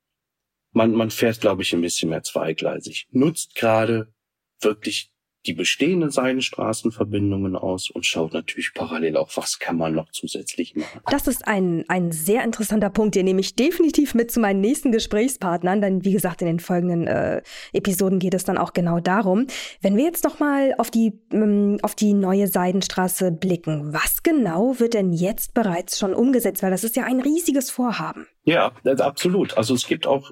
man, 0.71 0.91
man 0.93 1.11
fährt, 1.11 1.41
glaube 1.41 1.61
ich, 1.61 1.73
ein 1.73 1.81
bisschen 1.81 2.09
mehr 2.09 2.23
zweigleisig. 2.23 3.07
Nutzt 3.11 3.55
gerade 3.55 4.13
wirklich 4.61 5.11
die 5.45 5.53
bestehenden 5.53 6.11
Seidenstraßenverbindungen 6.11 7.55
aus 7.55 7.89
und 7.89 8.05
schaut 8.05 8.33
natürlich 8.33 8.73
parallel 8.73 9.17
auch, 9.17 9.29
was 9.35 9.57
kann 9.57 9.77
man 9.77 9.93
noch 9.93 10.11
zusätzlich 10.11 10.75
machen. 10.75 11.01
Das 11.09 11.27
ist 11.27 11.47
ein, 11.47 11.83
ein 11.87 12.11
sehr 12.11 12.43
interessanter 12.43 12.89
Punkt, 12.89 13.15
den 13.15 13.25
nehme 13.25 13.41
ich 13.41 13.55
definitiv 13.55 14.13
mit 14.13 14.31
zu 14.31 14.39
meinen 14.39 14.61
nächsten 14.61 14.91
Gesprächspartnern, 14.91 15.81
denn 15.81 16.05
wie 16.05 16.11
gesagt, 16.11 16.41
in 16.41 16.47
den 16.47 16.59
folgenden 16.59 17.07
äh, 17.07 17.41
Episoden 17.73 18.19
geht 18.19 18.35
es 18.35 18.43
dann 18.43 18.57
auch 18.57 18.73
genau 18.73 18.99
darum. 18.99 19.47
Wenn 19.81 19.97
wir 19.97 20.03
jetzt 20.03 20.23
nochmal 20.23 20.75
auf 20.77 20.91
die, 20.91 21.13
ähm, 21.31 21.77
auf 21.81 21.95
die 21.95 22.13
neue 22.13 22.47
Seidenstraße 22.47 23.31
blicken, 23.31 23.93
was 23.93 24.21
genau 24.21 24.79
wird 24.79 24.93
denn 24.93 25.11
jetzt 25.11 25.55
bereits 25.55 25.97
schon 25.97 26.13
umgesetzt? 26.13 26.61
Weil 26.61 26.71
das 26.71 26.83
ist 26.83 26.95
ja 26.95 27.03
ein 27.03 27.19
riesiges 27.19 27.71
Vorhaben. 27.71 28.27
Ja, 28.43 28.73
absolut. 28.83 29.57
Also 29.57 29.73
es 29.73 29.87
gibt 29.87 30.05
auch 30.05 30.31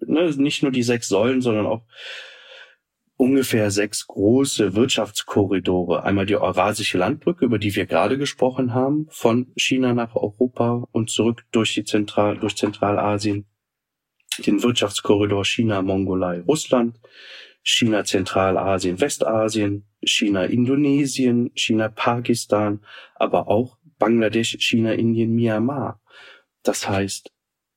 ne, 0.00 0.30
nicht 0.36 0.62
nur 0.62 0.72
die 0.72 0.82
sechs 0.82 1.08
Säulen, 1.08 1.40
sondern 1.40 1.66
auch 1.66 1.82
ungefähr 3.16 3.70
sechs 3.70 4.06
große 4.06 4.74
Wirtschaftskorridore. 4.74 6.02
Einmal 6.02 6.26
die 6.26 6.36
Eurasische 6.36 6.98
Landbrücke, 6.98 7.44
über 7.44 7.58
die 7.58 7.74
wir 7.74 7.86
gerade 7.86 8.18
gesprochen 8.18 8.74
haben, 8.74 9.06
von 9.10 9.52
China 9.56 9.94
nach 9.94 10.14
Europa 10.16 10.86
und 10.92 11.10
zurück 11.10 11.44
durch 11.52 11.74
die 11.74 11.84
Zentral, 11.84 12.38
durch 12.38 12.56
Zentralasien. 12.56 13.46
Den 14.44 14.62
Wirtschaftskorridor 14.62 15.44
China, 15.44 15.80
Mongolei, 15.82 16.40
Russland, 16.40 16.98
China, 17.62 18.04
Zentralasien, 18.04 19.00
Westasien, 19.00 19.86
China, 20.04 20.44
Indonesien, 20.44 21.50
China, 21.54 21.88
Pakistan, 21.88 22.80
aber 23.14 23.48
auch 23.48 23.78
Bangladesch, 23.98 24.56
China, 24.58 24.92
Indien, 24.92 25.34
Myanmar. 25.34 26.00
Das 26.64 26.88
heißt, 26.88 27.30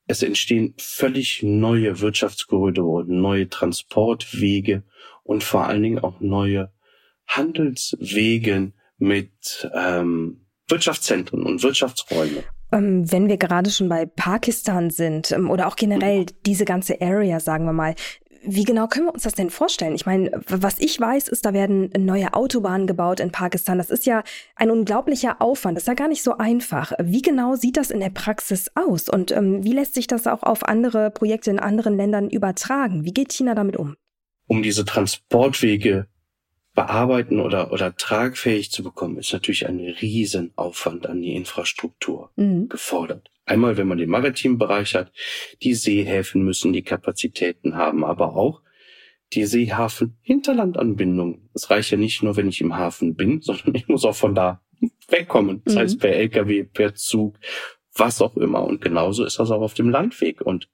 es 0.08 0.22
entstehen 0.22 0.74
völlig 0.78 1.42
neue 1.42 2.00
Wirtschaftskorridore, 2.00 3.04
neue 3.04 3.48
Transportwege 3.48 4.82
und 5.28 5.44
vor 5.44 5.66
allen 5.66 5.82
Dingen 5.82 5.98
auch 5.98 6.20
neue 6.20 6.72
Handelswege 7.26 8.72
mit 8.96 9.70
ähm, 9.74 10.46
Wirtschaftszentren 10.68 11.44
und 11.44 11.62
Wirtschaftsräume. 11.62 12.44
Ähm, 12.72 13.10
wenn 13.12 13.28
wir 13.28 13.36
gerade 13.36 13.70
schon 13.70 13.90
bei 13.90 14.06
Pakistan 14.06 14.88
sind 14.88 15.30
ähm, 15.32 15.50
oder 15.50 15.68
auch 15.68 15.76
generell 15.76 16.26
diese 16.46 16.64
ganze 16.64 17.00
Area, 17.02 17.40
sagen 17.40 17.66
wir 17.66 17.74
mal, 17.74 17.94
wie 18.42 18.64
genau 18.64 18.86
können 18.86 19.06
wir 19.06 19.12
uns 19.12 19.24
das 19.24 19.34
denn 19.34 19.50
vorstellen? 19.50 19.94
Ich 19.94 20.06
meine, 20.06 20.30
was 20.46 20.78
ich 20.78 20.98
weiß, 20.98 21.28
ist, 21.28 21.44
da 21.44 21.52
werden 21.52 21.90
neue 21.98 22.32
Autobahnen 22.32 22.86
gebaut 22.86 23.20
in 23.20 23.30
Pakistan. 23.30 23.76
Das 23.76 23.90
ist 23.90 24.06
ja 24.06 24.22
ein 24.56 24.70
unglaublicher 24.70 25.42
Aufwand. 25.42 25.76
Das 25.76 25.82
ist 25.82 25.88
ja 25.88 25.94
gar 25.94 26.08
nicht 26.08 26.22
so 26.22 26.38
einfach. 26.38 26.92
Wie 27.02 27.20
genau 27.20 27.56
sieht 27.56 27.76
das 27.76 27.90
in 27.90 28.00
der 28.00 28.10
Praxis 28.10 28.70
aus? 28.74 29.10
Und 29.10 29.32
ähm, 29.32 29.64
wie 29.64 29.72
lässt 29.72 29.94
sich 29.94 30.06
das 30.06 30.26
auch 30.26 30.42
auf 30.42 30.64
andere 30.64 31.10
Projekte 31.10 31.50
in 31.50 31.58
anderen 31.58 31.96
Ländern 31.96 32.30
übertragen? 32.30 33.04
Wie 33.04 33.12
geht 33.12 33.32
China 33.32 33.54
damit 33.54 33.76
um? 33.76 33.96
Um 34.48 34.62
diese 34.62 34.84
Transportwege 34.84 36.08
bearbeiten 36.74 37.40
oder, 37.40 37.72
oder 37.72 37.94
tragfähig 37.94 38.70
zu 38.70 38.82
bekommen, 38.82 39.18
ist 39.18 39.32
natürlich 39.32 39.66
ein 39.66 39.78
Riesenaufwand 39.78 41.06
an 41.06 41.22
die 41.22 41.34
Infrastruktur 41.34 42.30
mhm. 42.36 42.68
gefordert. 42.68 43.30
Einmal, 43.44 43.76
wenn 43.76 43.88
man 43.88 43.98
den 43.98 44.10
maritimen 44.10 44.58
Bereich 44.58 44.94
hat, 44.94 45.12
die 45.62 45.74
Seehäfen 45.74 46.44
müssen 46.44 46.72
die 46.72 46.82
Kapazitäten 46.82 47.76
haben, 47.76 48.04
aber 48.04 48.36
auch 48.36 48.62
die 49.32 49.44
Seehafen-Hinterlandanbindung. 49.44 51.48
Es 51.54 51.70
reicht 51.70 51.90
ja 51.90 51.96
nicht 51.96 52.22
nur, 52.22 52.36
wenn 52.36 52.48
ich 52.48 52.60
im 52.60 52.76
Hafen 52.76 53.14
bin, 53.14 53.40
sondern 53.42 53.74
ich 53.74 53.88
muss 53.88 54.04
auch 54.04 54.16
von 54.16 54.34
da 54.34 54.62
wegkommen. 55.08 55.62
Das 55.64 55.74
mhm. 55.74 55.78
heißt, 55.78 56.00
per 56.00 56.14
LKW, 56.14 56.64
per 56.64 56.94
Zug, 56.94 57.38
was 57.94 58.22
auch 58.22 58.36
immer. 58.36 58.64
Und 58.64 58.80
genauso 58.80 59.24
ist 59.24 59.38
das 59.38 59.50
auch 59.50 59.62
auf 59.62 59.74
dem 59.74 59.90
Landweg. 59.90 60.40
Und 60.40 60.68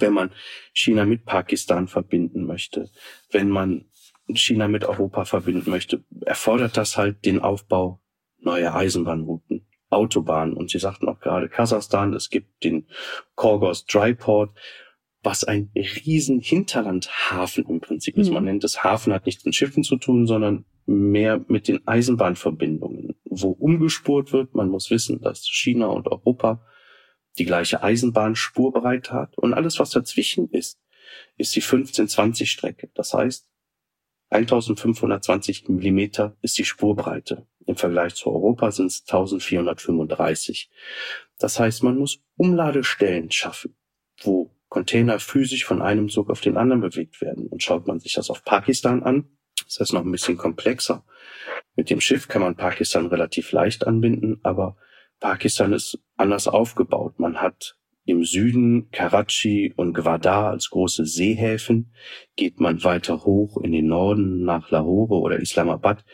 wenn 0.00 0.12
man 0.12 0.30
China 0.72 1.04
mit 1.04 1.24
Pakistan 1.24 1.88
verbinden 1.88 2.46
möchte, 2.46 2.90
wenn 3.30 3.48
man 3.48 3.86
China 4.34 4.68
mit 4.68 4.84
Europa 4.84 5.24
verbinden 5.24 5.70
möchte, 5.70 6.04
erfordert 6.24 6.76
das 6.76 6.96
halt 6.96 7.24
den 7.24 7.40
Aufbau 7.40 8.00
neuer 8.38 8.74
Eisenbahnrouten. 8.74 9.66
Autobahnen. 9.88 10.54
Und 10.54 10.70
Sie 10.70 10.78
sagten 10.78 11.08
auch 11.08 11.20
gerade 11.20 11.48
Kasachstan, 11.48 12.12
es 12.12 12.28
gibt 12.30 12.64
den 12.64 12.86
Korgos 13.34 13.86
Dryport, 13.86 14.56
was 15.22 15.44
ein 15.44 15.70
riesen 15.74 16.40
Hinterlandhafen 16.40 17.64
im 17.66 17.80
Prinzip 17.80 18.16
ist. 18.16 18.28
Mhm. 18.28 18.34
Man 18.34 18.44
nennt 18.44 18.64
es 18.64 18.84
Hafen, 18.84 19.12
hat 19.12 19.26
nichts 19.26 19.44
mit 19.44 19.54
Schiffen 19.54 19.82
zu 19.82 19.96
tun, 19.96 20.26
sondern 20.26 20.64
mehr 20.86 21.44
mit 21.48 21.66
den 21.66 21.86
Eisenbahnverbindungen, 21.86 23.16
wo 23.24 23.50
umgespurt 23.50 24.32
wird. 24.32 24.54
Man 24.54 24.68
muss 24.68 24.90
wissen, 24.90 25.20
dass 25.20 25.46
China 25.46 25.86
und 25.86 26.06
Europa 26.06 26.64
die 27.38 27.44
gleiche 27.44 27.82
Eisenbahnspur 27.82 28.72
bereit 28.72 29.12
hat. 29.12 29.36
Und 29.38 29.54
alles, 29.54 29.78
was 29.78 29.90
dazwischen 29.90 30.50
ist, 30.50 30.78
ist 31.36 31.54
die 31.54 31.62
15-20 31.62 32.46
Strecke. 32.46 32.90
Das 32.94 33.14
heißt, 33.14 33.48
1520 34.30 35.68
Millimeter 35.68 36.36
ist 36.42 36.58
die 36.58 36.64
Spurbreite. 36.64 37.46
Im 37.66 37.76
Vergleich 37.76 38.14
zu 38.14 38.30
Europa 38.30 38.70
sind 38.70 38.86
es 38.86 39.02
1435. 39.02 40.70
Das 41.38 41.60
heißt, 41.60 41.82
man 41.82 41.98
muss 41.98 42.20
Umladestellen 42.36 43.30
schaffen, 43.30 43.76
wo 44.22 44.50
Container 44.68 45.20
physisch 45.20 45.64
von 45.64 45.82
einem 45.82 46.08
Zug 46.08 46.30
auf 46.30 46.40
den 46.40 46.56
anderen 46.56 46.80
bewegt 46.80 47.20
werden. 47.20 47.46
Und 47.46 47.62
schaut 47.62 47.86
man 47.86 48.00
sich 48.00 48.14
das 48.14 48.30
auf 48.30 48.44
Pakistan 48.44 49.02
an, 49.02 49.28
ist 49.66 49.80
das 49.80 49.92
noch 49.92 50.04
ein 50.04 50.12
bisschen 50.12 50.36
komplexer. 50.36 51.04
Mit 51.76 51.90
dem 51.90 52.00
Schiff 52.00 52.28
kann 52.28 52.42
man 52.42 52.56
Pakistan 52.56 53.06
relativ 53.06 53.52
leicht 53.52 53.86
anbinden, 53.86 54.40
aber 54.42 54.76
Pakistan 55.20 55.72
ist 55.72 55.98
anders 56.16 56.48
aufgebaut. 56.48 57.18
Man 57.18 57.40
hat 57.40 57.76
im 58.06 58.24
Süden 58.24 58.90
Karachi 58.92 59.72
und 59.76 59.92
Gwadar 59.92 60.50
als 60.50 60.70
große 60.70 61.04
Seehäfen. 61.04 61.92
Geht 62.36 62.60
man 62.60 62.84
weiter 62.84 63.24
hoch 63.24 63.60
in 63.60 63.72
den 63.72 63.88
Norden 63.88 64.44
nach 64.44 64.70
Lahore 64.70 65.20
oder 65.20 65.38
Islamabad, 65.38 66.04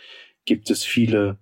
gibt 0.44 0.70
es 0.70 0.84
viele 0.84 1.38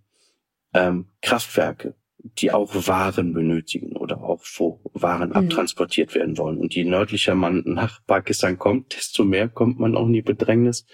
ähm, 0.75 1.11
Kraftwerke, 1.23 1.95
die 2.19 2.51
auch 2.51 2.75
Waren 2.87 3.33
benötigen 3.33 3.97
oder 3.97 4.23
auch 4.23 4.43
wo 4.57 4.81
Waren 4.93 5.31
mhm. 5.31 5.37
abtransportiert 5.37 6.15
werden 6.15 6.37
wollen. 6.37 6.59
Und 6.59 6.75
je 6.75 6.85
nördlicher 6.85 7.35
man 7.35 7.63
nach 7.65 8.05
Pakistan 8.07 8.59
kommt, 8.59 8.97
desto 8.97 9.25
mehr 9.25 9.49
kommt 9.49 9.79
man 9.79 9.97
auch 9.97 10.07
in 10.07 10.13
die 10.13 10.23
Bedrängnis 10.23 10.85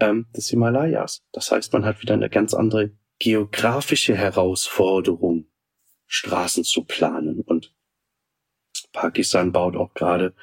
ähm, 0.00 0.26
des 0.34 0.48
Himalayas. 0.48 1.22
Das 1.32 1.52
heißt, 1.52 1.72
man 1.74 1.84
hat 1.84 2.02
wieder 2.02 2.14
eine 2.14 2.30
ganz 2.30 2.54
andere 2.54 2.92
geografische 3.18 4.16
Herausforderung, 4.16 5.46
Straßen 6.06 6.64
zu 6.64 6.84
planen. 6.84 7.40
Und 7.40 7.74
Pakistan 8.92 9.52
baut 9.52 9.76
auch 9.76 9.94
gerade 9.94 10.34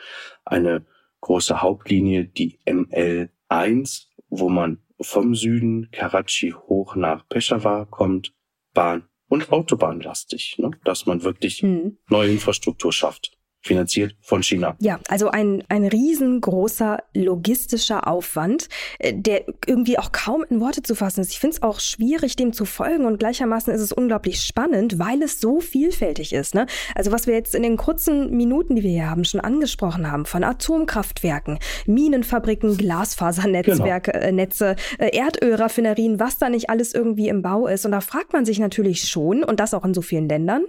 eine 0.46 0.86
große 1.22 1.62
Hauptlinie, 1.62 2.26
die 2.26 2.60
ML1, 2.66 4.08
wo 4.30 4.50
man 4.50 4.82
vom 5.00 5.36
Süden 5.36 5.90
Karachi 5.92 6.52
hoch 6.52 6.96
nach 6.96 7.28
Peshawar 7.28 7.86
kommt, 7.86 8.34
Bahn 8.74 9.08
und 9.28 9.52
Autobahnlastig, 9.52 10.58
ne? 10.60 10.72
dass 10.84 11.06
man 11.06 11.24
wirklich 11.24 11.62
hm. 11.62 11.98
neue 12.10 12.32
Infrastruktur 12.32 12.94
schafft 12.94 13.41
finanziert 13.62 14.16
von 14.22 14.42
China. 14.42 14.76
Ja, 14.80 15.00
also 15.08 15.30
ein, 15.30 15.64
ein 15.70 15.86
riesengroßer 15.86 17.04
logistischer 17.14 18.08
Aufwand, 18.08 18.70
äh, 19.00 19.14
der 19.14 19.44
irgendwie 19.68 20.00
auch 20.00 20.12
kaum 20.12 20.44
in 20.50 20.60
Worte 20.60 20.82
zu 20.82 20.96
fassen 20.96 21.22
ist. 21.22 21.32
Ich 21.32 21.40
finde 21.40 21.58
es 21.58 21.62
auch 21.62 21.80
schwierig, 21.80 22.36
dem 22.36 22.54
zu 22.54 22.66
folgen 22.66 23.06
und 23.06 23.20
gleichermaßen 23.20 23.72
ist 23.74 23.82
es 23.82 23.92
unglaublich 23.92 24.42
spannend, 24.42 24.98
weil 24.98 25.22
es 25.22 25.40
so 25.40 25.60
vielfältig 25.60 26.34
ist. 26.34 26.56
Ne? 26.56 26.66
Also 26.96 27.12
was 27.12 27.28
wir 27.28 27.36
jetzt 27.36 27.54
in 27.54 27.62
den 27.62 27.78
kurzen 27.78 28.36
Minuten, 28.36 28.76
die 28.76 28.84
wir 28.84 28.92
hier 28.92 29.10
haben, 29.10 29.26
schon 29.26 29.42
angesprochen 29.42 30.12
haben, 30.12 30.26
von 30.26 30.44
Atomkraftwerken, 30.44 31.60
Minenfabriken, 31.86 32.78
Glasfasernetzwerke, 32.78 34.12
genau. 34.12 34.26
äh, 34.26 34.32
Netze, 34.32 34.76
äh, 34.98 35.16
Erdölraffinerien, 35.16 36.20
was 36.20 36.40
da 36.40 36.50
nicht 36.50 36.72
alles 36.72 36.96
irgendwie 36.96 37.30
im 37.30 37.44
Bau 37.44 37.68
ist. 37.68 37.86
Und 37.86 37.92
da 37.92 38.02
fragt 38.02 38.34
man 38.34 38.44
sich 38.44 38.58
natürlich 38.58 39.08
schon, 39.08 39.44
und 39.44 39.60
das 39.60 39.76
auch 39.76 39.86
in 39.86 39.94
so 39.94 40.02
vielen 40.02 40.28
Ländern, 40.28 40.64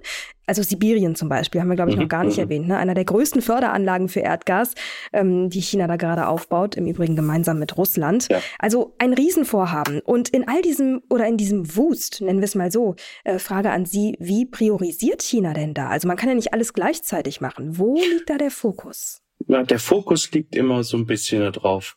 also 0.47 0.63
Sibirien 0.63 1.15
zum 1.15 1.29
Beispiel, 1.29 1.61
haben 1.61 1.69
wir, 1.69 1.77
glaube 1.77 1.91
ich, 1.91 1.97
noch 1.97 2.05
mhm, 2.05 2.09
gar 2.09 2.25
nicht 2.25 2.37
mhm. 2.37 2.43
erwähnt. 2.43 2.69
Ne? 2.69 2.77
Einer 2.83 2.95
der 2.95 3.05
größten 3.05 3.43
Förderanlagen 3.43 4.09
für 4.09 4.21
Erdgas, 4.21 4.75
ähm, 5.13 5.51
die 5.51 5.63
China 5.63 5.87
da 5.87 5.95
gerade 5.95 6.27
aufbaut, 6.27 6.77
im 6.77 6.89
Übrigen 6.89 7.15
gemeinsam 7.15 7.61
mit 7.61 7.77
Russland. 7.79 8.27
Ja. 8.29 8.41
Also 8.59 8.97
ein 8.99 9.13
Riesenvorhaben. 9.13 10.01
Und 10.01 10.31
in 10.31 10.49
all 10.49 10.63
diesem 10.63 11.01
oder 11.09 11.29
in 11.29 11.37
diesem 11.37 11.77
Wust, 11.77 12.21
nennen 12.21 12.41
wir 12.41 12.45
es 12.45 12.57
mal 12.57 12.73
so, 12.73 12.97
äh, 13.23 13.39
Frage 13.39 13.71
an 13.71 13.87
Sie, 13.87 14.17
wie 14.19 14.47
priorisiert 14.47 15.23
China 15.23 15.55
denn 15.55 15.75
da? 15.75 15.91
Also 15.91 16.09
man 16.09 16.17
kann 16.17 16.29
ja 16.29 16.35
nicht 16.35 16.53
alles 16.53 16.73
gleichzeitig 16.73 17.41
machen. 17.41 17.79
Wo 17.79 17.95
liegt 17.95 18.29
da 18.29 18.37
der 18.37 18.51
Fokus? 18.51 19.23
Ja, 19.47 19.63
der 19.63 19.79
Fokus 19.79 20.33
liegt 20.33 20.57
immer 20.57 20.83
so 20.83 20.97
ein 20.97 21.07
bisschen 21.07 21.53
darauf, 21.53 21.97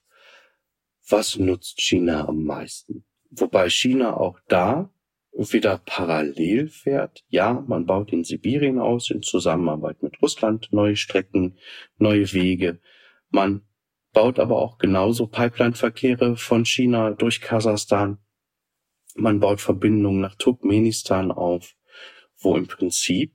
was 1.10 1.38
nutzt 1.38 1.82
China 1.82 2.28
am 2.28 2.44
meisten? 2.44 3.06
Wobei 3.32 3.70
China 3.70 4.18
auch 4.18 4.40
da 4.48 4.92
wieder 5.38 5.82
parallel 5.86 6.70
fährt. 6.70 7.24
Ja, 7.28 7.64
man 7.68 7.86
baut 7.86 8.12
in 8.14 8.24
Sibirien 8.24 8.80
aus 8.80 9.10
in 9.10 9.22
Zusammenarbeit 9.22 10.02
mit 10.02 10.22
Russland 10.22 10.70
neue 10.72 10.96
Strecken, 10.96 11.58
neue 11.98 12.32
Wege. 12.34 12.80
Man 13.30 13.62
baut 14.14 14.40
aber 14.40 14.62
auch 14.62 14.78
genauso 14.78 15.28
Pipeline-Verkehre 15.28 16.38
von 16.38 16.66
China 16.66 17.12
durch 17.12 17.42
Kasachstan. 17.42 18.20
Man 19.16 19.40
baut 19.40 19.62
Verbindungen 19.62 20.22
nach 20.22 20.36
Turkmenistan 20.36 21.32
auf, 21.32 21.76
wo 22.38 22.56
im 22.56 22.68
Prinzip 22.68 23.34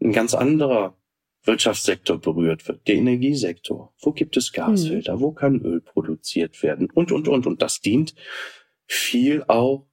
ein 0.00 0.12
ganz 0.12 0.34
anderer 0.34 0.96
Wirtschaftssektor 1.44 2.18
berührt 2.18 2.68
wird, 2.68 2.86
der 2.86 2.96
Energiesektor. 2.96 3.94
Wo 4.00 4.12
gibt 4.12 4.36
es 4.36 4.52
Gasfelder? 4.52 5.16
Mhm. 5.16 5.20
Wo 5.20 5.32
kann 5.32 5.60
Öl 5.62 5.80
produziert 5.80 6.62
werden? 6.62 6.90
Und, 6.90 7.12
und, 7.12 7.28
und. 7.28 7.46
Und 7.46 7.62
das 7.62 7.80
dient 7.80 8.14
viel 8.86 9.44
auch 9.48 9.89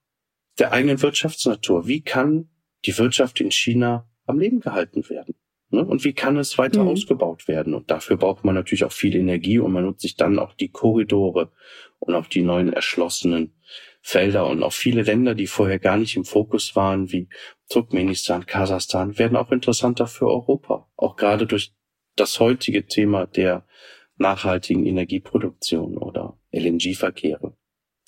der 0.58 0.72
eigenen 0.72 1.00
Wirtschaftsnatur. 1.02 1.86
Wie 1.86 2.02
kann 2.02 2.48
die 2.84 2.96
Wirtschaft 2.98 3.40
in 3.40 3.50
China 3.50 4.08
am 4.26 4.38
Leben 4.38 4.60
gehalten 4.60 5.08
werden? 5.08 5.34
Ne? 5.70 5.84
Und 5.84 6.04
wie 6.04 6.14
kann 6.14 6.36
es 6.36 6.56
weiter 6.58 6.82
mhm. 6.82 6.90
ausgebaut 6.90 7.48
werden? 7.48 7.74
Und 7.74 7.90
dafür 7.90 8.16
braucht 8.16 8.44
man 8.44 8.54
natürlich 8.54 8.84
auch 8.84 8.92
viel 8.92 9.14
Energie 9.14 9.58
und 9.58 9.72
man 9.72 9.84
nutzt 9.84 10.02
sich 10.02 10.16
dann 10.16 10.38
auch 10.38 10.54
die 10.54 10.70
Korridore 10.70 11.52
und 11.98 12.14
auch 12.14 12.26
die 12.26 12.42
neuen 12.42 12.72
erschlossenen 12.72 13.54
Felder 14.00 14.46
und 14.46 14.62
auch 14.62 14.72
viele 14.72 15.02
Länder, 15.02 15.34
die 15.34 15.46
vorher 15.46 15.78
gar 15.78 15.98
nicht 15.98 16.16
im 16.16 16.24
Fokus 16.24 16.74
waren, 16.76 17.12
wie 17.12 17.28
Turkmenistan, 17.68 18.46
Kasachstan, 18.46 19.18
werden 19.18 19.36
auch 19.36 19.50
interessanter 19.50 20.06
für 20.06 20.26
Europa. 20.26 20.88
Auch 20.96 21.16
gerade 21.16 21.46
durch 21.46 21.74
das 22.16 22.40
heutige 22.40 22.86
Thema 22.86 23.26
der 23.26 23.66
nachhaltigen 24.16 24.86
Energieproduktion 24.86 25.98
oder 25.98 26.38
LNG-Verkehre. 26.52 27.57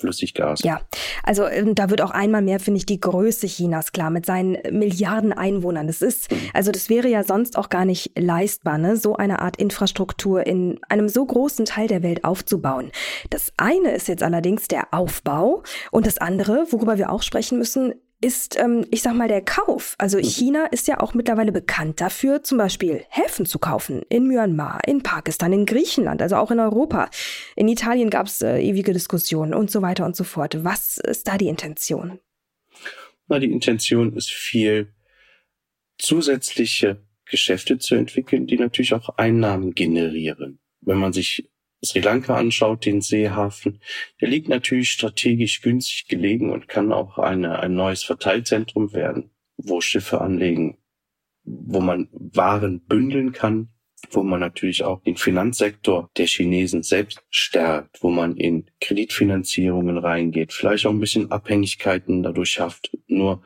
Flüssiggas. 0.00 0.62
Ja, 0.62 0.80
also 1.22 1.46
ähm, 1.46 1.74
da 1.74 1.90
wird 1.90 2.00
auch 2.00 2.10
einmal 2.10 2.42
mehr, 2.42 2.58
finde 2.58 2.78
ich, 2.78 2.86
die 2.86 3.00
Größe 3.00 3.46
Chinas 3.46 3.92
klar 3.92 4.10
mit 4.10 4.26
seinen 4.26 4.58
Milliarden 4.70 5.32
Einwohnern. 5.32 5.86
Das 5.86 6.02
ist, 6.02 6.30
mhm. 6.30 6.38
also 6.54 6.72
das 6.72 6.88
wäre 6.88 7.08
ja 7.08 7.22
sonst 7.22 7.56
auch 7.56 7.68
gar 7.68 7.84
nicht 7.84 8.12
leistbar, 8.18 8.78
ne? 8.78 8.96
so 8.96 9.16
eine 9.16 9.40
Art 9.40 9.56
Infrastruktur 9.58 10.46
in 10.46 10.80
einem 10.88 11.08
so 11.08 11.24
großen 11.24 11.66
Teil 11.66 11.86
der 11.86 12.02
Welt 12.02 12.24
aufzubauen. 12.24 12.90
Das 13.30 13.52
eine 13.56 13.92
ist 13.92 14.08
jetzt 14.08 14.22
allerdings 14.22 14.68
der 14.68 14.92
Aufbau 14.92 15.62
und 15.90 16.06
das 16.06 16.18
andere, 16.18 16.66
worüber 16.70 16.98
wir 16.98 17.10
auch 17.10 17.22
sprechen 17.22 17.58
müssen, 17.58 17.94
ist, 18.20 18.58
ähm, 18.58 18.86
ich 18.90 19.02
sag 19.02 19.14
mal, 19.14 19.28
der 19.28 19.42
Kauf. 19.42 19.94
Also 19.98 20.18
mhm. 20.18 20.24
China 20.24 20.66
ist 20.66 20.88
ja 20.88 21.00
auch 21.00 21.14
mittlerweile 21.14 21.52
bekannt 21.52 22.00
dafür, 22.00 22.42
zum 22.42 22.58
Beispiel 22.58 23.04
Häfen 23.08 23.46
zu 23.46 23.58
kaufen. 23.58 24.02
In 24.08 24.26
Myanmar, 24.26 24.80
in 24.86 25.02
Pakistan, 25.02 25.52
in 25.52 25.66
Griechenland, 25.66 26.20
also 26.20 26.36
auch 26.36 26.50
in 26.50 26.60
Europa. 26.60 27.10
In 27.56 27.68
Italien 27.68 28.10
gab 28.10 28.26
es 28.26 28.42
äh, 28.42 28.58
ewige 28.58 28.92
Diskussionen 28.92 29.54
und 29.54 29.70
so 29.70 29.82
weiter 29.82 30.04
und 30.04 30.16
so 30.16 30.24
fort. 30.24 30.62
Was 30.64 30.98
ist 30.98 31.28
da 31.28 31.38
die 31.38 31.48
Intention? 31.48 32.20
Na, 33.28 33.38
die 33.38 33.50
Intention 33.50 34.14
ist 34.14 34.30
viel 34.30 34.92
zusätzliche 35.98 37.02
Geschäfte 37.24 37.78
zu 37.78 37.94
entwickeln, 37.94 38.46
die 38.46 38.58
natürlich 38.58 38.92
auch 38.92 39.10
Einnahmen 39.16 39.74
generieren. 39.74 40.58
Wenn 40.80 40.98
man 40.98 41.12
sich 41.12 41.48
Sri 41.82 42.00
Lanka 42.00 42.36
anschaut, 42.36 42.84
den 42.84 43.00
Seehafen, 43.00 43.80
der 44.20 44.28
liegt 44.28 44.48
natürlich 44.48 44.90
strategisch 44.90 45.62
günstig 45.62 46.08
gelegen 46.08 46.50
und 46.50 46.68
kann 46.68 46.92
auch 46.92 47.18
eine, 47.18 47.58
ein 47.58 47.74
neues 47.74 48.02
Verteilzentrum 48.02 48.92
werden, 48.92 49.30
wo 49.56 49.80
Schiffe 49.80 50.20
anlegen, 50.20 50.78
wo 51.44 51.80
man 51.80 52.08
Waren 52.12 52.84
bündeln 52.84 53.32
kann, 53.32 53.70
wo 54.10 54.22
man 54.22 54.40
natürlich 54.40 54.84
auch 54.84 55.02
den 55.02 55.16
Finanzsektor 55.16 56.10
der 56.16 56.26
Chinesen 56.26 56.82
selbst 56.82 57.22
stärkt, 57.30 58.02
wo 58.02 58.10
man 58.10 58.36
in 58.36 58.70
Kreditfinanzierungen 58.80 59.98
reingeht, 59.98 60.52
vielleicht 60.52 60.86
auch 60.86 60.90
ein 60.90 61.00
bisschen 61.00 61.30
Abhängigkeiten 61.30 62.22
dadurch 62.22 62.50
schafft. 62.50 62.96
Nur 63.06 63.42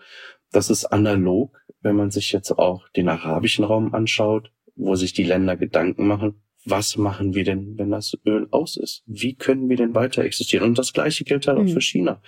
das 0.50 0.70
ist 0.70 0.86
analog, 0.86 1.56
wenn 1.80 1.96
man 1.96 2.10
sich 2.10 2.32
jetzt 2.32 2.52
auch 2.52 2.88
den 2.90 3.08
arabischen 3.08 3.64
Raum 3.64 3.94
anschaut, 3.94 4.52
wo 4.76 4.94
sich 4.96 5.12
die 5.12 5.24
Länder 5.24 5.56
Gedanken 5.56 6.06
machen, 6.06 6.43
was 6.64 6.96
machen 6.96 7.35
wir 7.35 7.44
denn, 7.44 7.77
wenn 7.79 7.90
das 7.90 8.16
Öl 8.24 8.48
aus 8.50 8.77
ist? 8.77 9.03
Wie 9.07 9.35
können 9.35 9.68
wir 9.68 9.77
denn 9.77 9.94
weiter 9.94 10.24
existieren? 10.24 10.64
Und 10.64 10.79
das 10.79 10.92
Gleiche 10.92 11.24
gilt 11.24 11.46
halt 11.46 11.59
auch 11.59 11.66
für 11.66 11.74
mhm. 11.74 11.81
China, 11.81 12.22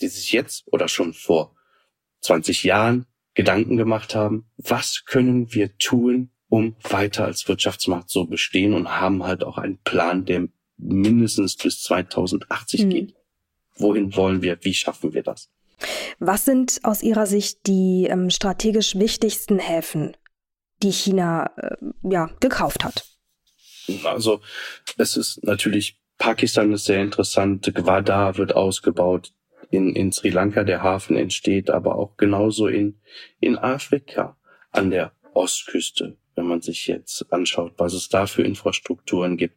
die 0.00 0.08
sich 0.08 0.32
jetzt 0.32 0.64
oder 0.72 0.88
schon 0.88 1.12
vor 1.12 1.54
20 2.20 2.64
Jahren 2.64 3.06
Gedanken 3.34 3.76
gemacht 3.76 4.14
haben, 4.14 4.46
was 4.56 5.04
können 5.04 5.52
wir 5.52 5.76
tun, 5.76 6.30
um 6.48 6.74
weiter 6.82 7.26
als 7.26 7.46
Wirtschaftsmacht 7.48 8.08
so 8.08 8.24
bestehen 8.24 8.72
und 8.72 8.98
haben 8.98 9.24
halt 9.24 9.44
auch 9.44 9.58
einen 9.58 9.78
Plan, 9.78 10.24
der 10.24 10.48
mindestens 10.78 11.56
bis 11.56 11.82
2080 11.82 12.84
mhm. 12.84 12.90
geht. 12.90 13.14
Wohin 13.76 14.16
wollen 14.16 14.42
wir? 14.42 14.58
Wie 14.62 14.74
schaffen 14.74 15.12
wir 15.12 15.22
das? 15.22 15.50
Was 16.18 16.46
sind 16.46 16.80
aus 16.82 17.02
Ihrer 17.02 17.26
Sicht 17.26 17.66
die 17.66 18.06
ähm, 18.08 18.30
strategisch 18.30 18.98
wichtigsten 18.98 19.58
Häfen, 19.58 20.16
die 20.82 20.92
China 20.92 21.50
äh, 21.56 21.76
ja, 22.02 22.30
gekauft 22.40 22.84
hat? 22.84 23.15
Also 24.04 24.40
es 24.96 25.16
ist 25.16 25.44
natürlich, 25.44 25.98
Pakistan 26.18 26.72
ist 26.72 26.86
sehr 26.86 27.02
interessant, 27.02 27.70
Gwadar 27.74 28.38
wird 28.38 28.54
ausgebaut, 28.54 29.32
in, 29.70 29.94
in 29.94 30.12
Sri 30.12 30.30
Lanka. 30.30 30.64
Der 30.64 30.82
Hafen 30.82 31.16
entsteht, 31.16 31.70
aber 31.70 31.96
auch 31.96 32.16
genauso 32.16 32.66
in, 32.66 33.00
in 33.40 33.56
Afrika 33.56 34.36
an 34.70 34.90
der 34.90 35.12
Ostküste, 35.34 36.16
wenn 36.34 36.46
man 36.46 36.62
sich 36.62 36.86
jetzt 36.86 37.32
anschaut, 37.32 37.74
was 37.78 37.92
es 37.92 38.08
da 38.08 38.26
für 38.26 38.42
Infrastrukturen 38.42 39.36
gibt. 39.36 39.56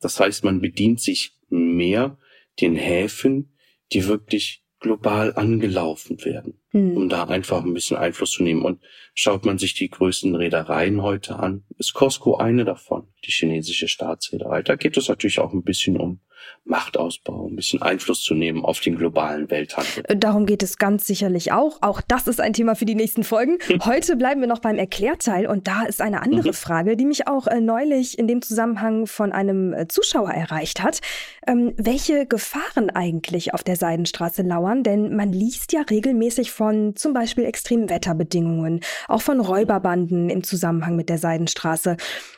Das 0.00 0.20
heißt, 0.20 0.44
man 0.44 0.60
bedient 0.60 1.00
sich 1.00 1.36
mehr 1.48 2.18
den 2.60 2.76
Häfen, 2.76 3.56
die 3.92 4.06
wirklich 4.06 4.64
global 4.80 5.34
angelaufen 5.34 6.24
werden, 6.24 6.60
hm. 6.76 6.96
um 6.96 7.08
da 7.08 7.24
einfach 7.24 7.64
ein 7.64 7.74
bisschen 7.74 7.96
Einfluss 7.96 8.32
zu 8.32 8.42
nehmen. 8.42 8.62
Und 8.62 8.80
schaut 9.14 9.44
man 9.44 9.58
sich 9.58 9.74
die 9.74 9.88
größten 9.88 10.34
Reedereien 10.34 11.02
heute 11.02 11.38
an, 11.38 11.64
ist 11.78 11.94
Costco 11.94 12.36
eine 12.36 12.64
davon, 12.64 13.08
die 13.24 13.30
chinesische 13.30 13.88
Staatsreederei. 13.88 14.62
Da 14.62 14.76
geht 14.76 14.96
es 14.96 15.08
natürlich 15.08 15.40
auch 15.40 15.52
ein 15.52 15.62
bisschen 15.62 15.96
um 15.98 16.20
Machtausbau, 16.64 17.48
ein 17.48 17.56
bisschen 17.56 17.80
Einfluss 17.80 18.22
zu 18.22 18.34
nehmen 18.34 18.64
auf 18.64 18.80
den 18.80 18.96
globalen 18.96 19.50
Welthandel. 19.50 20.04
Äh, 20.08 20.16
darum 20.16 20.46
geht 20.46 20.62
es 20.62 20.78
ganz 20.78 21.06
sicherlich 21.06 21.52
auch. 21.52 21.78
Auch 21.80 22.00
das 22.00 22.26
ist 22.26 22.40
ein 22.40 22.52
Thema 22.52 22.74
für 22.74 22.84
die 22.84 22.96
nächsten 22.96 23.22
Folgen. 23.22 23.58
Heute 23.84 24.16
bleiben 24.16 24.40
wir 24.40 24.48
noch 24.48 24.58
beim 24.58 24.76
Erklärteil 24.76 25.46
und 25.46 25.68
da 25.68 25.84
ist 25.84 26.00
eine 26.00 26.22
andere 26.22 26.48
mhm. 26.48 26.54
Frage, 26.54 26.96
die 26.96 27.04
mich 27.04 27.28
auch 27.28 27.46
äh, 27.46 27.60
neulich 27.60 28.18
in 28.18 28.26
dem 28.26 28.42
Zusammenhang 28.42 29.06
von 29.06 29.32
einem 29.32 29.72
äh, 29.72 29.86
Zuschauer 29.86 30.30
erreicht 30.30 30.82
hat. 30.82 31.00
Ähm, 31.46 31.72
welche 31.76 32.26
Gefahren 32.26 32.90
eigentlich 32.90 33.54
auf 33.54 33.62
der 33.62 33.76
Seidenstraße 33.76 34.42
lauern? 34.42 34.82
Denn 34.82 35.14
man 35.14 35.32
liest 35.32 35.72
ja 35.72 35.82
regelmäßig 35.82 36.50
von 36.50 36.65
zum 36.96 37.12
Beispiel 37.12 37.44
extremen 37.44 37.88
Wetterbedingungen, 37.88 38.80
auch 39.08 39.22
von 39.22 39.40
Räuberbanden 39.40 40.30
im 40.30 40.42
Zusammenhang 40.42 40.96
mit 40.96 41.08
der 41.08 41.18
Seidenstraße. 41.18 41.96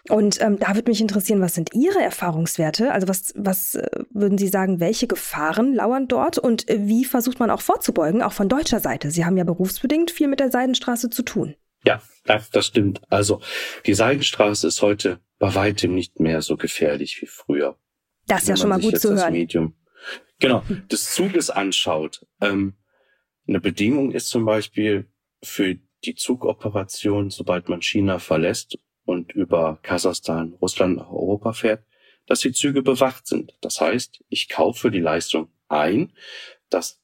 Und 0.08 0.40
ähm, 0.40 0.58
da 0.58 0.74
würde 0.74 0.90
mich 0.90 1.00
interessieren, 1.00 1.40
was 1.40 1.54
sind 1.54 1.74
Ihre 1.74 2.00
Erfahrungswerte? 2.00 2.92
Also 2.92 3.08
was, 3.08 3.32
was 3.36 3.78
würden 4.10 4.38
Sie 4.38 4.48
sagen, 4.48 4.80
welche 4.80 5.06
Gefahren 5.06 5.74
lauern 5.74 6.08
dort 6.08 6.38
und 6.38 6.66
wie 6.68 7.04
versucht 7.04 7.40
man 7.40 7.50
auch 7.50 7.60
vorzubeugen, 7.60 8.22
auch 8.22 8.32
von 8.32 8.48
deutscher 8.48 8.80
Seite? 8.80 9.10
Sie 9.10 9.24
haben 9.24 9.36
ja 9.36 9.44
berufsbedingt 9.44 10.10
viel 10.10 10.28
mit 10.28 10.40
der 10.40 10.50
Seidenstraße 10.50 11.10
zu 11.10 11.22
tun. 11.22 11.54
Ja, 11.84 12.02
das 12.24 12.66
stimmt. 12.66 13.00
Also 13.08 13.40
die 13.86 13.94
Seidenstraße 13.94 14.66
ist 14.66 14.82
heute 14.82 15.20
bei 15.38 15.54
weitem 15.54 15.94
nicht 15.94 16.18
mehr 16.20 16.42
so 16.42 16.56
gefährlich 16.56 17.22
wie 17.22 17.26
früher. 17.26 17.76
Das 18.26 18.42
ist 18.42 18.48
ja 18.48 18.56
schon 18.56 18.68
mal 18.68 18.80
gut 18.80 19.00
zu 19.00 19.14
hören. 19.14 19.32
Medium 19.32 19.74
genau, 20.38 20.62
des 20.90 21.14
Zuges 21.14 21.50
anschaut, 21.50 22.26
ähm, 22.40 22.74
eine 23.48 23.60
Bedingung 23.60 24.12
ist 24.12 24.28
zum 24.28 24.44
Beispiel 24.44 25.08
für 25.42 25.76
die 26.04 26.14
Zugoperation, 26.14 27.30
sobald 27.30 27.68
man 27.68 27.82
China 27.82 28.18
verlässt 28.18 28.78
und 29.04 29.32
über 29.32 29.78
Kasachstan, 29.82 30.52
Russland 30.60 30.96
nach 30.96 31.10
Europa 31.10 31.52
fährt, 31.54 31.84
dass 32.26 32.40
die 32.40 32.52
Züge 32.52 32.82
bewacht 32.82 33.26
sind. 33.26 33.56
Das 33.62 33.80
heißt, 33.80 34.22
ich 34.28 34.48
kaufe 34.48 34.90
die 34.90 35.00
Leistung 35.00 35.48
ein, 35.68 36.12
dass 36.68 37.00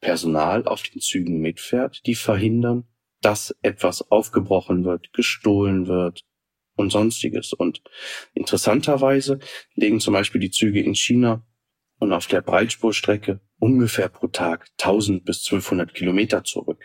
Personal 0.00 0.66
auf 0.66 0.82
den 0.82 1.00
Zügen 1.00 1.40
mitfährt, 1.40 2.04
die 2.04 2.16
verhindern, 2.16 2.86
dass 3.22 3.56
etwas 3.62 4.10
aufgebrochen 4.10 4.84
wird, 4.84 5.12
gestohlen 5.12 5.86
wird 5.86 6.24
und 6.76 6.90
sonstiges. 6.90 7.52
Und 7.52 7.80
interessanterweise 8.34 9.38
legen 9.74 10.00
zum 10.00 10.12
Beispiel 10.12 10.40
die 10.40 10.50
Züge 10.50 10.82
in 10.82 10.94
China 10.94 11.46
und 11.98 12.12
auf 12.12 12.26
der 12.26 12.42
Breitspurstrecke 12.42 13.40
ungefähr 13.64 14.10
pro 14.10 14.26
Tag 14.26 14.68
1000 14.78 15.24
bis 15.24 15.38
1200 15.46 15.94
Kilometer 15.94 16.44
zurück. 16.44 16.84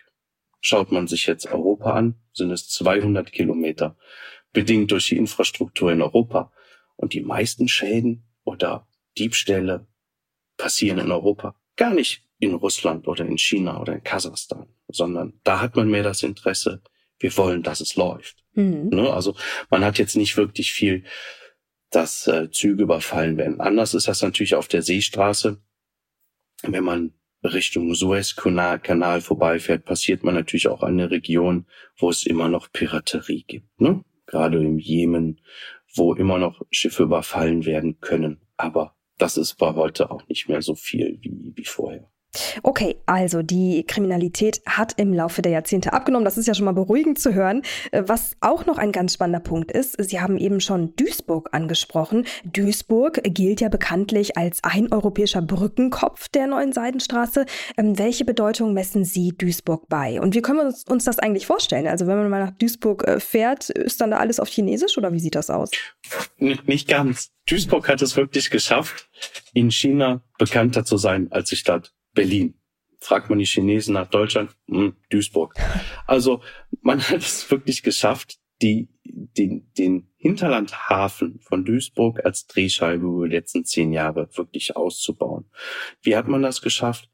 Schaut 0.62 0.94
man 0.94 1.08
sich 1.08 1.28
jetzt 1.28 1.46
Europa 1.48 1.92
an, 1.92 2.16
sind 2.32 2.52
es 2.52 2.70
200 2.70 3.34
Kilometer, 3.34 3.98
bedingt 4.54 4.92
durch 4.92 5.10
die 5.10 5.18
Infrastruktur 5.18 5.92
in 5.92 6.02
Europa. 6.02 6.54
Und 6.96 7.12
die 7.14 7.22
meisten 7.22 7.68
Schäden 7.68 8.24
oder 8.46 8.88
Diebstähle 9.18 9.88
passieren 10.56 11.00
in 11.00 11.12
Europa, 11.12 11.56
gar 11.76 11.94
nicht 11.94 12.24
in 12.40 12.54
Russland 12.54 13.10
oder 13.10 13.26
in 13.26 13.38
China 13.38 13.82
oder 13.82 13.94
in 13.96 14.04
Kasachstan, 14.04 14.68
sondern 14.88 15.34
da 15.44 15.60
hat 15.60 15.76
man 15.76 15.90
mehr 15.90 16.04
das 16.04 16.24
Interesse, 16.24 16.82
wir 17.20 17.36
wollen, 17.36 17.62
dass 17.62 17.82
es 17.82 17.98
läuft. 17.98 18.46
Mhm. 18.54 18.88
Ne? 18.88 19.12
Also 19.12 19.36
man 19.70 19.84
hat 19.84 19.98
jetzt 19.98 20.16
nicht 20.16 20.38
wirklich 20.38 20.72
viel, 20.72 21.04
dass 21.90 22.26
äh, 22.28 22.50
Züge 22.52 22.84
überfallen 22.84 23.36
werden. 23.36 23.60
Anders 23.60 23.94
ist 23.94 24.08
das 24.08 24.22
natürlich 24.22 24.56
auf 24.56 24.70
der 24.70 24.82
Seestraße. 24.82 25.62
Wenn 26.64 26.84
man 26.84 27.14
Richtung 27.44 27.94
Suezkanal 27.94 29.22
vorbeifährt, 29.22 29.86
passiert 29.86 30.24
man 30.24 30.36
natürlich 30.36 30.68
auch 30.68 30.84
eine 30.84 31.10
Region, 31.10 31.66
wo 31.98 32.10
es 32.10 32.26
immer 32.26 32.50
noch 32.50 32.72
Piraterie 32.72 33.44
gibt. 33.48 33.80
Ne? 33.80 34.04
Gerade 34.26 34.62
im 34.62 34.78
Jemen, 34.78 35.40
wo 35.96 36.14
immer 36.14 36.38
noch 36.38 36.62
Schiffe 36.70 37.04
überfallen 37.04 37.66
werden 37.66 38.00
können. 38.02 38.42
Aber 38.58 38.96
das 39.18 39.38
ist 39.38 39.56
bei 39.56 39.74
heute 39.74 40.12
auch 40.12 40.28
nicht 40.28 40.50
mehr 40.50 40.62
so 40.62 40.76
viel 40.76 41.18
wie, 41.22 41.54
wie 41.56 41.66
vorher. 41.66 42.10
Okay, 42.62 42.98
also 43.08 43.42
die 43.42 43.84
Kriminalität 43.88 44.62
hat 44.68 44.94
im 44.98 45.14
Laufe 45.14 45.42
der 45.42 45.52
Jahrzehnte 45.52 45.94
abgenommen. 45.94 46.26
Das 46.26 46.38
ist 46.38 46.48
ja 46.48 46.54
schon 46.54 46.66
mal 46.66 46.74
beruhigend 46.74 47.20
zu 47.20 47.34
hören. 47.34 47.64
Äh, 47.92 48.04
was 48.06 48.36
auch 48.40 48.66
noch 48.68 48.78
ein 48.78 48.92
ganz 48.92 49.16
spannender 49.16 49.40
Punkt 49.40 49.72
ist, 49.72 49.96
Sie 50.00 50.22
haben 50.22 50.38
eben 50.38 50.62
schon 50.62 50.96
Duisburg 50.96 51.50
angesprochen. 51.54 52.26
Duisburg 52.44 53.22
gilt 53.24 53.62
ja 53.62 53.70
bekanntlich 53.70 54.38
als 54.38 54.64
ein 54.64 54.92
europäischer 54.92 55.42
Brückenkopf 55.42 56.30
der 56.30 56.46
neuen 56.48 56.72
Seidenstraße. 56.72 57.46
Ähm, 57.78 57.98
welche 57.98 58.26
Bedeutung 58.26 58.74
messen 58.74 59.06
Sie 59.06 59.34
Duisburg 59.36 59.90
bei? 59.90 60.22
Und 60.22 60.36
wie 60.36 60.42
können 60.42 60.60
wir 60.60 60.66
uns, 60.66 61.06
das 61.06 61.18
eigentlich 61.18 61.48
vorstellen? 61.48 61.88
Also 61.88 62.06
wenn 62.06 62.18
man 62.18 62.30
mal 62.30 62.46
nach 62.46 62.58
Duisburg 62.58 63.08
äh, 63.08 63.20
fährt, 63.20 63.70
ist 63.72 64.02
dann 64.02 64.12
da 64.12 64.18
alles 64.18 64.40
auf 64.40 64.50
Chinesisch 64.50 64.98
oder 65.00 65.12
wie 65.14 65.20
sieht 65.20 65.36
das 65.36 65.50
aus? 65.50 65.72
Nicht 66.38 66.88
ganz. 66.88 67.32
Duisburg 67.50 67.90
hat 67.90 68.04
es 68.04 68.16
wirklich 68.16 68.52
geschafft, 68.52 69.10
in 69.54 69.72
China 69.72 70.22
bekannter 70.38 70.86
zu 70.86 70.98
sein 70.98 71.32
als 71.32 71.50
die 71.50 71.56
Stadt 71.56 71.92
Berlin. 72.20 72.54
Fragt 73.00 73.30
man 73.30 73.40
die 73.40 73.46
Chinesen 73.46 73.94
nach 73.94 74.10
Deutschland, 74.10 74.54
hm, 74.68 74.94
Duisburg. 75.10 75.56
Also 76.06 76.42
man 76.82 77.00
hat 77.00 77.20
es 77.20 77.50
wirklich 77.50 77.82
geschafft, 77.82 78.40
die, 78.62 78.90
den, 79.06 79.72
den 79.78 80.12
Hinterlandhafen 80.18 81.40
von 81.40 81.64
Duisburg 81.64 82.26
als 82.26 82.46
Drehscheibe 82.48 83.06
über 83.06 83.30
die 83.30 83.36
letzten 83.36 83.64
zehn 83.64 83.94
Jahre 83.94 84.28
wirklich 84.36 84.76
auszubauen. 84.76 85.50
Wie 86.02 86.18
hat 86.18 86.28
man 86.28 86.42
das 86.42 86.62
geschafft? 86.62 87.10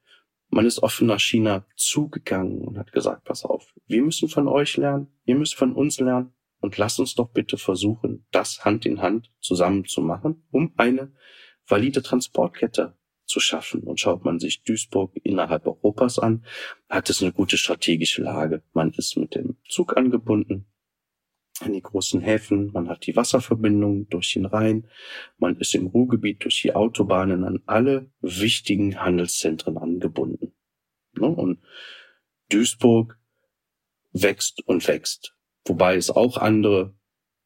Man 0.49 0.65
ist 0.65 0.81
offen 0.81 1.05
nach 1.05 1.19
China 1.19 1.67
zugegangen 1.75 2.63
und 2.63 2.79
hat 2.79 2.91
gesagt, 2.91 3.25
pass 3.25 3.45
auf, 3.45 3.75
wir 3.85 4.01
müssen 4.01 4.27
von 4.27 4.47
euch 4.47 4.75
lernen, 4.75 5.13
ihr 5.25 5.35
müsst 5.35 5.53
von 5.53 5.73
uns 5.73 5.99
lernen 5.99 6.33
und 6.61 6.79
lasst 6.79 6.99
uns 6.99 7.13
doch 7.13 7.29
bitte 7.29 7.57
versuchen, 7.59 8.25
das 8.31 8.65
Hand 8.65 8.87
in 8.87 9.03
Hand 9.03 9.31
zusammen 9.39 9.85
zu 9.85 10.01
machen, 10.01 10.47
um 10.49 10.73
eine 10.77 11.13
valide 11.67 12.01
Transportkette 12.01 12.97
zu 13.35 13.41
schaffen. 13.41 13.81
Und 13.83 13.99
schaut 13.99 14.23
man 14.23 14.39
sich 14.39 14.63
Duisburg 14.63 15.11
innerhalb 15.23 15.67
Europas 15.67 16.19
an, 16.19 16.45
hat 16.89 17.09
es 17.09 17.21
eine 17.21 17.33
gute 17.33 17.57
strategische 17.57 18.21
Lage. 18.21 18.63
Man 18.71 18.91
ist 18.91 19.17
mit 19.17 19.35
dem 19.35 19.57
Zug 19.67 19.97
angebunden 19.97 20.67
an 21.59 21.73
die 21.73 21.81
großen 21.81 22.21
Häfen, 22.21 22.71
man 22.71 22.89
hat 22.89 23.05
die 23.05 23.15
Wasserverbindung 23.15 24.07
durch 24.09 24.33
den 24.33 24.45
Rhein, 24.45 24.87
man 25.37 25.57
ist 25.57 25.73
im 25.73 25.87
Ruhrgebiet 25.87 26.43
durch 26.43 26.61
die 26.61 26.75
Autobahnen 26.75 27.45
an 27.45 27.61
alle 27.65 28.09
wichtigen 28.21 28.99
Handelszentren 29.01 29.77
angebunden. 29.77 30.53
Ne? 31.13 31.27
Und 31.27 31.59
Duisburg 32.49 33.17
wächst 34.11 34.65
und 34.67 34.87
wächst, 34.87 35.35
wobei 35.65 35.95
es 35.95 36.09
auch 36.09 36.37
andere 36.37 36.93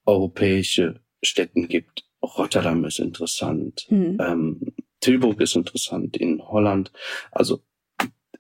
europäische 0.06 1.02
Städten 1.22 1.68
gibt. 1.68 2.04
Rotterdam 2.22 2.86
ist 2.86 3.00
interessant. 3.00 3.86
Mhm. 3.90 4.18
Ähm, 4.20 4.74
Tilburg 5.00 5.40
ist 5.42 5.56
interessant 5.56 6.18
in 6.18 6.42
Holland. 6.42 6.92
Also 7.32 7.64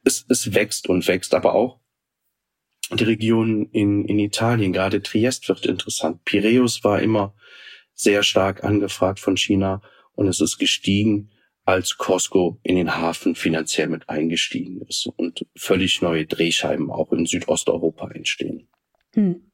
es, 0.03 0.25
es 0.29 0.53
wächst 0.53 0.87
und 0.89 1.07
wächst, 1.07 1.33
aber 1.33 1.53
auch 1.55 1.79
die 2.91 3.03
Region 3.03 3.69
in, 3.71 4.05
in 4.05 4.19
Italien, 4.19 4.73
gerade 4.73 5.01
Triest 5.01 5.47
wird 5.47 5.65
interessant. 5.65 6.23
Piräus 6.25 6.83
war 6.83 7.01
immer 7.01 7.35
sehr 7.93 8.23
stark 8.23 8.63
angefragt 8.63 9.19
von 9.19 9.37
China 9.37 9.81
und 10.13 10.27
es 10.27 10.41
ist 10.41 10.57
gestiegen, 10.57 11.31
als 11.65 11.97
Costco 11.97 12.59
in 12.63 12.77
den 12.77 12.95
Hafen 12.95 13.35
finanziell 13.35 13.89
mit 13.89 14.09
eingestiegen 14.09 14.81
ist 14.87 15.07
und 15.17 15.45
völlig 15.55 16.01
neue 16.01 16.25
Drehscheiben 16.25 16.89
auch 16.89 17.11
in 17.11 17.27
Südosteuropa 17.27 18.09
entstehen. 18.09 18.67
Hm. 19.13 19.48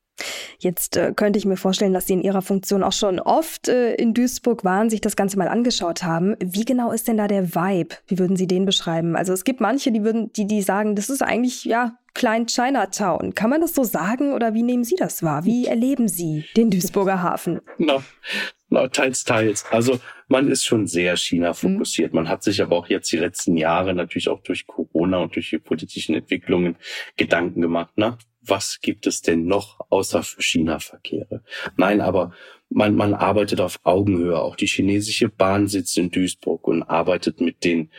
Jetzt 0.59 0.97
äh, 0.97 1.13
könnte 1.15 1.37
ich 1.37 1.45
mir 1.45 1.57
vorstellen, 1.57 1.93
dass 1.93 2.07
Sie 2.07 2.13
in 2.13 2.21
Ihrer 2.21 2.41
Funktion 2.41 2.83
auch 2.83 2.93
schon 2.93 3.19
oft 3.19 3.67
äh, 3.67 3.93
in 3.95 4.13
Duisburg 4.13 4.63
waren, 4.63 4.89
sich 4.89 5.01
das 5.01 5.15
Ganze 5.15 5.37
mal 5.37 5.47
angeschaut 5.47 6.03
haben. 6.03 6.35
Wie 6.39 6.65
genau 6.65 6.91
ist 6.91 7.07
denn 7.07 7.17
da 7.17 7.27
der 7.27 7.53
Vibe? 7.53 7.95
Wie 8.07 8.17
würden 8.19 8.37
Sie 8.37 8.47
den 8.47 8.65
beschreiben? 8.65 9.15
Also 9.15 9.33
es 9.33 9.43
gibt 9.43 9.61
manche, 9.61 9.91
die 9.91 10.03
würden, 10.03 10.31
die, 10.33 10.47
die 10.47 10.61
sagen, 10.61 10.95
das 10.95 11.09
ist 11.09 11.21
eigentlich 11.21 11.65
ja 11.65 11.97
Klein 12.15 12.47
Chinatown. 12.47 13.35
Kann 13.35 13.49
man 13.49 13.59
das 13.59 13.75
so 13.75 13.83
sagen 13.83 14.33
oder 14.33 14.53
wie 14.53 14.63
nehmen 14.63 14.85
Sie 14.85 14.95
das 14.95 15.21
wahr? 15.21 15.43
Wie 15.43 15.65
erleben 15.65 16.07
Sie 16.07 16.45
den 16.55 16.71
Duisburger 16.71 17.21
Hafen? 17.21 17.59
No, 17.77 18.01
no, 18.69 18.87
teils, 18.87 19.25
teils. 19.25 19.65
Also 19.69 19.99
man 20.29 20.49
ist 20.49 20.65
schon 20.65 20.87
sehr 20.87 21.17
China 21.17 21.53
fokussiert. 21.53 22.13
Mhm. 22.13 22.15
Man 22.15 22.29
hat 22.29 22.41
sich 22.41 22.61
aber 22.61 22.77
auch 22.77 22.87
jetzt 22.87 23.11
die 23.11 23.17
letzten 23.17 23.57
Jahre 23.57 23.93
natürlich 23.93 24.29
auch 24.29 24.41
durch 24.41 24.65
Corona 24.65 25.17
und 25.17 25.35
durch 25.35 25.49
die 25.49 25.57
politischen 25.57 26.15
Entwicklungen 26.15 26.77
Gedanken 27.17 27.61
gemacht. 27.61 27.91
Na, 27.97 28.17
was 28.47 28.79
gibt 28.81 29.07
es 29.07 29.21
denn 29.21 29.45
noch 29.45 29.79
außer 29.89 30.23
China-Verkehre? 30.23 31.43
Nein, 31.77 32.01
aber 32.01 32.33
man, 32.69 32.95
man 32.95 33.13
arbeitet 33.13 33.61
auf 33.61 33.79
Augenhöhe. 33.83 34.39
Auch 34.39 34.55
die 34.55 34.67
chinesische 34.67 35.29
Bahn 35.29 35.67
sitzt 35.67 35.97
in 35.97 36.11
Duisburg 36.11 36.67
und 36.67 36.83
arbeitet 36.83 37.41
mit 37.41 37.63
den 37.63 37.91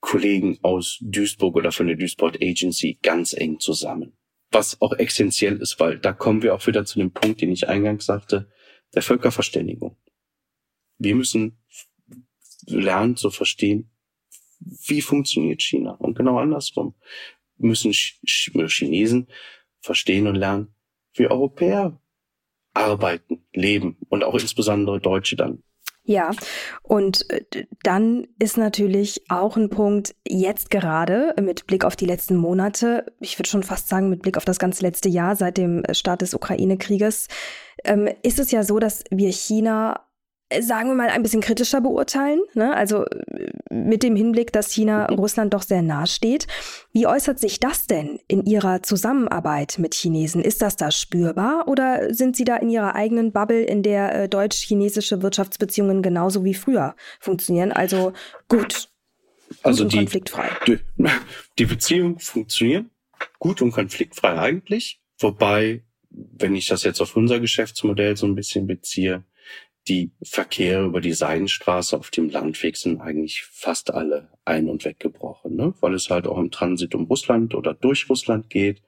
Kollegen 0.00 0.58
aus 0.62 0.98
Duisburg 1.00 1.56
oder 1.56 1.72
von 1.72 1.86
der 1.86 1.96
Duisburg 1.96 2.36
Agency 2.42 2.98
ganz 3.02 3.32
eng 3.32 3.60
zusammen. 3.60 4.12
Was 4.50 4.80
auch 4.80 4.92
essentiell 4.92 5.56
ist, 5.58 5.80
weil 5.80 5.98
da 5.98 6.12
kommen 6.12 6.42
wir 6.42 6.54
auch 6.54 6.66
wieder 6.66 6.84
zu 6.84 6.98
dem 6.98 7.12
Punkt, 7.12 7.40
den 7.40 7.52
ich 7.52 7.68
eingangs 7.68 8.06
sagte, 8.06 8.50
der 8.94 9.02
Völkerverständigung. 9.02 9.96
Wir 10.98 11.14
müssen 11.14 11.58
lernen 12.66 13.16
zu 13.16 13.30
verstehen, 13.30 13.90
wie 14.60 15.00
funktioniert 15.00 15.62
China 15.62 15.92
und 15.92 16.16
genau 16.16 16.38
andersrum 16.38 16.94
müssen 17.62 17.92
Chinesen 17.92 19.28
verstehen 19.82 20.26
und 20.26 20.36
lernen, 20.36 20.74
wie 21.14 21.28
Europäer 21.28 22.00
arbeiten, 22.74 23.44
leben 23.52 23.98
und 24.08 24.24
auch 24.24 24.34
insbesondere 24.34 25.00
Deutsche 25.00 25.36
dann. 25.36 25.62
Ja, 26.04 26.32
und 26.82 27.30
äh, 27.30 27.44
dann 27.84 28.26
ist 28.40 28.56
natürlich 28.56 29.22
auch 29.28 29.56
ein 29.56 29.70
Punkt 29.70 30.16
jetzt 30.26 30.70
gerade 30.70 31.32
mit 31.40 31.66
Blick 31.68 31.84
auf 31.84 31.94
die 31.94 32.06
letzten 32.06 32.36
Monate, 32.36 33.06
ich 33.20 33.38
würde 33.38 33.48
schon 33.48 33.62
fast 33.62 33.88
sagen 33.88 34.08
mit 34.08 34.22
Blick 34.22 34.36
auf 34.36 34.44
das 34.44 34.58
ganze 34.58 34.82
letzte 34.82 35.08
Jahr 35.08 35.36
seit 35.36 35.58
dem 35.58 35.84
Start 35.92 36.22
des 36.22 36.34
Ukraine-Krieges, 36.34 37.28
ähm, 37.84 38.08
ist 38.24 38.40
es 38.40 38.50
ja 38.50 38.64
so, 38.64 38.80
dass 38.80 39.04
wir 39.10 39.30
China 39.30 40.08
sagen 40.60 40.88
wir 40.88 40.94
mal, 40.94 41.08
ein 41.08 41.22
bisschen 41.22 41.40
kritischer 41.40 41.80
beurteilen. 41.80 42.40
Ne? 42.54 42.74
Also 42.74 43.04
mit 43.70 44.02
dem 44.02 44.16
Hinblick, 44.16 44.52
dass 44.52 44.72
China 44.72 45.08
mhm. 45.10 45.18
Russland 45.18 45.54
doch 45.54 45.62
sehr 45.62 45.82
nahe 45.82 46.06
steht. 46.06 46.46
Wie 46.92 47.06
äußert 47.06 47.38
sich 47.38 47.60
das 47.60 47.86
denn 47.86 48.18
in 48.28 48.44
Ihrer 48.44 48.82
Zusammenarbeit 48.82 49.78
mit 49.78 49.94
Chinesen? 49.94 50.42
Ist 50.42 50.62
das 50.62 50.76
da 50.76 50.90
spürbar 50.90 51.68
oder 51.68 52.12
sind 52.14 52.36
Sie 52.36 52.44
da 52.44 52.56
in 52.56 52.68
Ihrer 52.68 52.94
eigenen 52.94 53.32
Bubble, 53.32 53.62
in 53.62 53.82
der 53.82 54.14
äh, 54.14 54.28
deutsch-chinesische 54.28 55.22
Wirtschaftsbeziehungen 55.22 56.02
genauso 56.02 56.44
wie 56.44 56.54
früher 56.54 56.94
funktionieren? 57.20 57.72
Also 57.72 58.12
gut. 58.48 58.88
Also 59.62 59.84
die, 59.84 59.98
konfliktfrei. 59.98 60.48
Die, 60.66 60.78
die 61.58 61.66
Beziehungen 61.66 62.18
funktionieren 62.18 62.90
gut 63.38 63.62
und 63.62 63.72
konfliktfrei 63.72 64.38
eigentlich. 64.38 65.00
Wobei, 65.18 65.84
wenn 66.10 66.54
ich 66.54 66.66
das 66.66 66.82
jetzt 66.82 67.00
auf 67.00 67.16
unser 67.16 67.40
Geschäftsmodell 67.40 68.16
so 68.16 68.26
ein 68.26 68.34
bisschen 68.34 68.66
beziehe, 68.66 69.24
die 69.88 70.12
Verkehre 70.22 70.84
über 70.84 71.00
die 71.00 71.12
Seidenstraße 71.12 71.98
auf 71.98 72.10
dem 72.10 72.30
Landweg 72.30 72.76
sind 72.76 73.00
eigentlich 73.00 73.42
fast 73.44 73.92
alle 73.92 74.30
ein- 74.44 74.68
und 74.68 74.84
weggebrochen, 74.84 75.56
ne? 75.56 75.74
weil 75.80 75.94
es 75.94 76.08
halt 76.08 76.26
auch 76.26 76.38
im 76.38 76.50
Transit 76.50 76.94
um 76.94 77.04
Russland 77.04 77.54
oder 77.54 77.74
durch 77.74 78.08
Russland 78.08 78.48
geht 78.48 78.82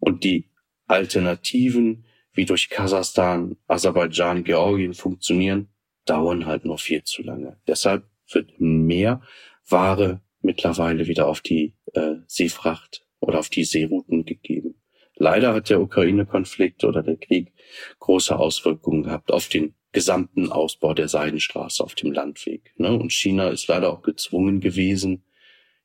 und 0.00 0.24
die 0.24 0.50
Alternativen 0.86 2.04
wie 2.32 2.44
durch 2.44 2.70
Kasachstan, 2.70 3.56
Aserbaidschan, 3.68 4.44
Georgien 4.44 4.94
funktionieren, 4.94 5.68
dauern 6.06 6.46
halt 6.46 6.64
noch 6.64 6.80
viel 6.80 7.04
zu 7.04 7.22
lange. 7.22 7.60
Deshalb 7.66 8.04
wird 8.32 8.58
mehr 8.58 9.20
Ware 9.68 10.22
mittlerweile 10.40 11.06
wieder 11.06 11.28
auf 11.28 11.40
die 11.40 11.76
äh, 11.92 12.16
Seefracht 12.26 13.06
oder 13.20 13.38
auf 13.38 13.48
die 13.48 13.64
Seerouten 13.64 14.24
gegeben. 14.24 14.82
Leider 15.14 15.54
hat 15.54 15.70
der 15.70 15.80
Ukraine-Konflikt 15.80 16.84
oder 16.84 17.02
der 17.02 17.16
Krieg 17.16 17.52
große 18.00 18.36
Auswirkungen 18.36 19.04
gehabt 19.04 19.30
auf 19.30 19.48
den 19.48 19.74
gesamten 19.92 20.50
Ausbau 20.50 20.94
der 20.94 21.08
Seidenstraße 21.08 21.84
auf 21.84 21.94
dem 21.94 22.12
Landweg. 22.12 22.72
Ne? 22.76 22.92
Und 22.92 23.12
China 23.12 23.48
ist 23.48 23.68
leider 23.68 23.92
auch 23.92 24.02
gezwungen 24.02 24.60
gewesen, 24.60 25.24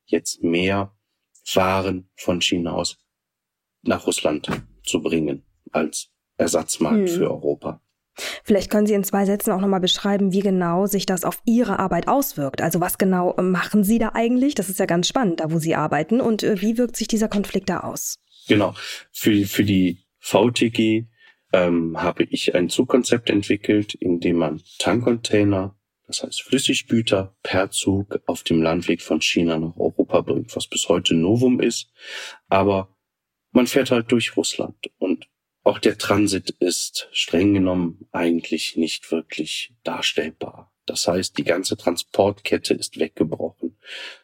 jetzt 0.06 0.42
mehr 0.42 0.94
Waren 1.54 2.10
von 2.16 2.40
China 2.42 2.72
aus 2.72 2.98
nach 3.82 4.06
Russland 4.06 4.50
zu 4.84 5.00
bringen 5.00 5.44
als 5.72 6.10
Ersatzmarkt 6.36 7.08
hm. 7.08 7.16
für 7.16 7.30
Europa. 7.30 7.80
Vielleicht 8.42 8.70
können 8.70 8.86
Sie 8.86 8.94
in 8.94 9.04
zwei 9.04 9.24
Sätzen 9.24 9.52
auch 9.52 9.60
nochmal 9.60 9.80
beschreiben, 9.80 10.32
wie 10.32 10.40
genau 10.40 10.86
sich 10.86 11.06
das 11.06 11.24
auf 11.24 11.40
Ihre 11.44 11.78
Arbeit 11.78 12.08
auswirkt. 12.08 12.60
Also 12.60 12.80
was 12.80 12.98
genau 12.98 13.34
machen 13.40 13.84
Sie 13.84 13.98
da 13.98 14.10
eigentlich? 14.14 14.54
Das 14.54 14.68
ist 14.68 14.78
ja 14.80 14.86
ganz 14.86 15.08
spannend, 15.08 15.40
da 15.40 15.52
wo 15.52 15.58
Sie 15.58 15.74
arbeiten. 15.74 16.20
Und 16.20 16.42
äh, 16.42 16.60
wie 16.60 16.76
wirkt 16.78 16.96
sich 16.96 17.08
dieser 17.08 17.28
Konflikt 17.28 17.68
da 17.68 17.80
aus? 17.80 18.16
Genau. 18.48 18.74
Für, 19.12 19.46
für 19.46 19.64
die 19.64 20.04
VTG 20.18 21.06
ähm, 21.52 22.00
habe 22.00 22.24
ich 22.24 22.54
ein 22.54 22.68
Zugkonzept 22.68 23.30
entwickelt, 23.30 23.94
in 23.94 24.20
dem 24.20 24.36
man 24.36 24.62
Tankcontainer, 24.78 25.76
das 26.06 26.22
heißt 26.22 26.42
Flüssiggüter, 26.42 27.36
per 27.42 27.70
Zug 27.70 28.20
auf 28.26 28.42
dem 28.42 28.62
Landweg 28.62 29.02
von 29.02 29.20
China 29.20 29.58
nach 29.58 29.76
Europa 29.76 30.20
bringt, 30.22 30.54
was 30.56 30.66
bis 30.66 30.88
heute 30.88 31.14
Novum 31.14 31.60
ist. 31.60 31.90
Aber 32.48 32.94
man 33.50 33.66
fährt 33.66 33.90
halt 33.90 34.12
durch 34.12 34.36
Russland 34.36 34.90
und 34.98 35.28
auch 35.62 35.78
der 35.78 35.98
Transit 35.98 36.50
ist 36.60 37.08
streng 37.12 37.52
genommen 37.52 38.08
eigentlich 38.10 38.76
nicht 38.76 39.10
wirklich 39.12 39.74
darstellbar. 39.84 40.72
Das 40.86 41.06
heißt, 41.06 41.36
die 41.36 41.44
ganze 41.44 41.76
Transportkette 41.76 42.72
ist 42.72 42.98
weggebrochen. 42.98 43.76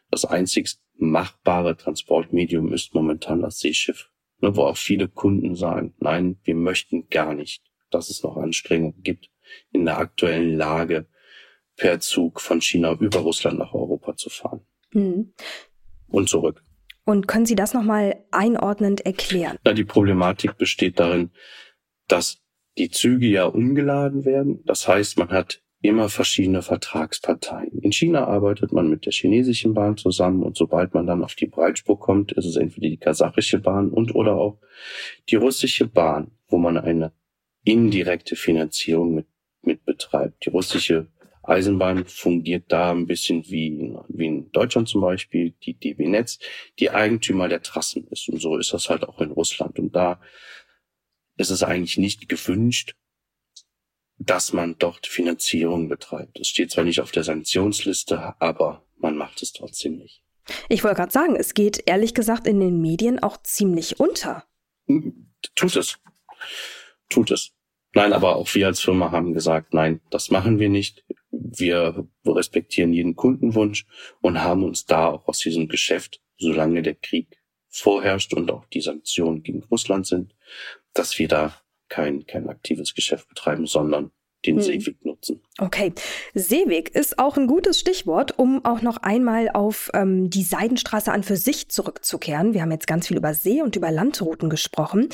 Das 0.09 0.25
einzigst 0.25 0.81
machbare 0.95 1.77
Transportmedium 1.77 2.73
ist 2.73 2.95
momentan 2.95 3.41
das 3.41 3.59
Seeschiff 3.59 4.09
wo 4.39 4.63
auch 4.63 4.77
viele 4.77 5.07
Kunden 5.07 5.55
sagen, 5.55 5.93
nein, 5.99 6.39
wir 6.43 6.55
möchten 6.55 7.07
gar 7.09 7.33
nicht, 7.33 7.63
dass 7.89 8.09
es 8.09 8.23
noch 8.23 8.37
Anstrengungen 8.37 9.01
gibt, 9.01 9.29
in 9.71 9.85
der 9.85 9.97
aktuellen 9.97 10.57
Lage 10.57 11.07
per 11.77 11.99
Zug 11.99 12.41
von 12.41 12.61
China 12.61 12.93
über 12.93 13.19
Russland 13.19 13.59
nach 13.59 13.73
Europa 13.73 14.15
zu 14.15 14.29
fahren. 14.29 14.65
Mhm. 14.91 15.33
Und 16.07 16.29
zurück. 16.29 16.63
Und 17.05 17.27
können 17.27 17.45
Sie 17.45 17.55
das 17.55 17.73
nochmal 17.73 18.23
einordnend 18.31 19.01
erklären? 19.01 19.57
Na, 19.63 19.73
die 19.73 19.83
Problematik 19.83 20.57
besteht 20.57 20.99
darin, 20.99 21.31
dass 22.07 22.41
die 22.77 22.89
Züge 22.89 23.27
ja 23.27 23.45
umgeladen 23.45 24.25
werden. 24.25 24.63
Das 24.65 24.87
heißt, 24.87 25.17
man 25.17 25.29
hat 25.29 25.61
immer 25.87 26.09
verschiedene 26.09 26.61
Vertragsparteien. 26.61 27.79
In 27.79 27.91
China 27.91 28.25
arbeitet 28.27 28.71
man 28.71 28.89
mit 28.89 29.05
der 29.05 29.13
chinesischen 29.13 29.73
Bahn 29.73 29.97
zusammen 29.97 30.43
und 30.43 30.55
sobald 30.57 30.93
man 30.93 31.05
dann 31.05 31.23
auf 31.23 31.35
die 31.35 31.47
Breitspur 31.47 31.99
kommt, 31.99 32.31
ist 32.33 32.45
es 32.45 32.55
entweder 32.55 32.89
die 32.89 32.97
kasachische 32.97 33.59
Bahn 33.59 33.89
und 33.89 34.15
oder 34.15 34.35
auch 34.35 34.59
die 35.29 35.35
russische 35.35 35.87
Bahn, 35.87 36.31
wo 36.47 36.57
man 36.57 36.77
eine 36.77 37.13
indirekte 37.63 38.35
Finanzierung 38.35 39.15
mit, 39.15 39.27
mit 39.61 39.85
betreibt. 39.85 40.45
Die 40.45 40.49
russische 40.49 41.07
Eisenbahn 41.43 42.05
fungiert 42.05 42.65
da 42.69 42.91
ein 42.91 43.05
bisschen 43.05 43.43
wie, 43.47 43.95
wie 44.07 44.27
in 44.27 44.51
Deutschland 44.51 44.87
zum 44.87 45.01
Beispiel, 45.01 45.53
die 45.63 45.73
DB 45.73 46.07
Netz, 46.07 46.39
die 46.79 46.89
Eigentümer 46.89 47.47
der 47.47 47.61
Trassen 47.61 48.07
ist. 48.07 48.29
Und 48.29 48.41
so 48.41 48.57
ist 48.57 48.73
das 48.73 48.89
halt 48.89 49.03
auch 49.03 49.21
in 49.21 49.31
Russland. 49.31 49.77
Und 49.77 49.95
da 49.95 50.19
ist 51.37 51.51
es 51.51 51.63
eigentlich 51.63 51.97
nicht 51.97 52.27
gewünscht, 52.29 52.95
dass 54.17 54.53
man 54.53 54.77
dort 54.79 55.07
Finanzierung 55.07 55.89
betreibt. 55.89 56.39
Das 56.39 56.47
steht 56.47 56.71
zwar 56.71 56.83
nicht 56.83 57.01
auf 57.01 57.11
der 57.11 57.23
Sanktionsliste, 57.23 58.35
aber 58.39 58.85
man 58.97 59.17
macht 59.17 59.41
es 59.41 59.53
trotzdem 59.53 59.97
nicht. 59.97 60.23
Ich 60.69 60.83
wollte 60.83 60.97
gerade 60.97 61.11
sagen, 61.11 61.35
es 61.35 61.53
geht 61.53 61.83
ehrlich 61.85 62.13
gesagt 62.13 62.47
in 62.47 62.59
den 62.59 62.79
Medien 62.79 63.19
auch 63.19 63.37
ziemlich 63.41 63.99
unter. 63.99 64.45
Tut 65.55 65.75
es. 65.75 65.97
Tut 67.09 67.31
es. 67.31 67.51
Nein, 67.93 68.13
aber 68.13 68.35
auch 68.35 68.53
wir 68.53 68.67
als 68.67 68.81
Firma 68.81 69.11
haben 69.11 69.33
gesagt, 69.33 69.73
nein, 69.73 70.01
das 70.09 70.29
machen 70.29 70.59
wir 70.59 70.69
nicht. 70.69 71.05
Wir 71.31 72.07
respektieren 72.25 72.93
jeden 72.93 73.15
Kundenwunsch 73.15 73.85
und 74.21 74.41
haben 74.41 74.63
uns 74.63 74.85
da 74.85 75.07
auch 75.07 75.27
aus 75.27 75.39
diesem 75.39 75.67
Geschäft, 75.67 76.21
solange 76.37 76.81
der 76.81 76.95
Krieg 76.95 77.41
vorherrscht 77.69 78.33
und 78.33 78.51
auch 78.51 78.65
die 78.65 78.81
Sanktionen 78.81 79.43
gegen 79.43 79.63
Russland 79.63 80.07
sind, 80.07 80.35
dass 80.93 81.17
wir 81.19 81.27
da 81.27 81.61
kein, 81.89 82.25
kein 82.25 82.49
aktives 82.49 82.93
Geschäft 82.93 83.27
betreiben, 83.29 83.65
sondern 83.65 84.11
den 84.45 84.57
hm. 84.57 84.63
Seeweg 84.63 85.03
nutzen. 85.05 85.41
Okay, 85.59 85.93
Seeweg 86.33 86.93
ist 86.95 87.19
auch 87.19 87.37
ein 87.37 87.47
gutes 87.47 87.79
Stichwort, 87.79 88.37
um 88.37 88.63
auch 88.63 88.81
noch 88.81 88.97
einmal 88.97 89.49
auf 89.49 89.89
ähm, 89.93 90.29
die 90.29 90.43
Seidenstraße 90.43 91.11
an 91.11 91.23
für 91.23 91.37
sich 91.37 91.69
zurückzukehren. 91.69 92.53
Wir 92.53 92.61
haben 92.61 92.71
jetzt 92.71 92.87
ganz 92.87 93.07
viel 93.07 93.17
über 93.17 93.33
See- 93.33 93.61
und 93.61 93.75
über 93.75 93.91
Landrouten 93.91 94.49
gesprochen. 94.49 95.09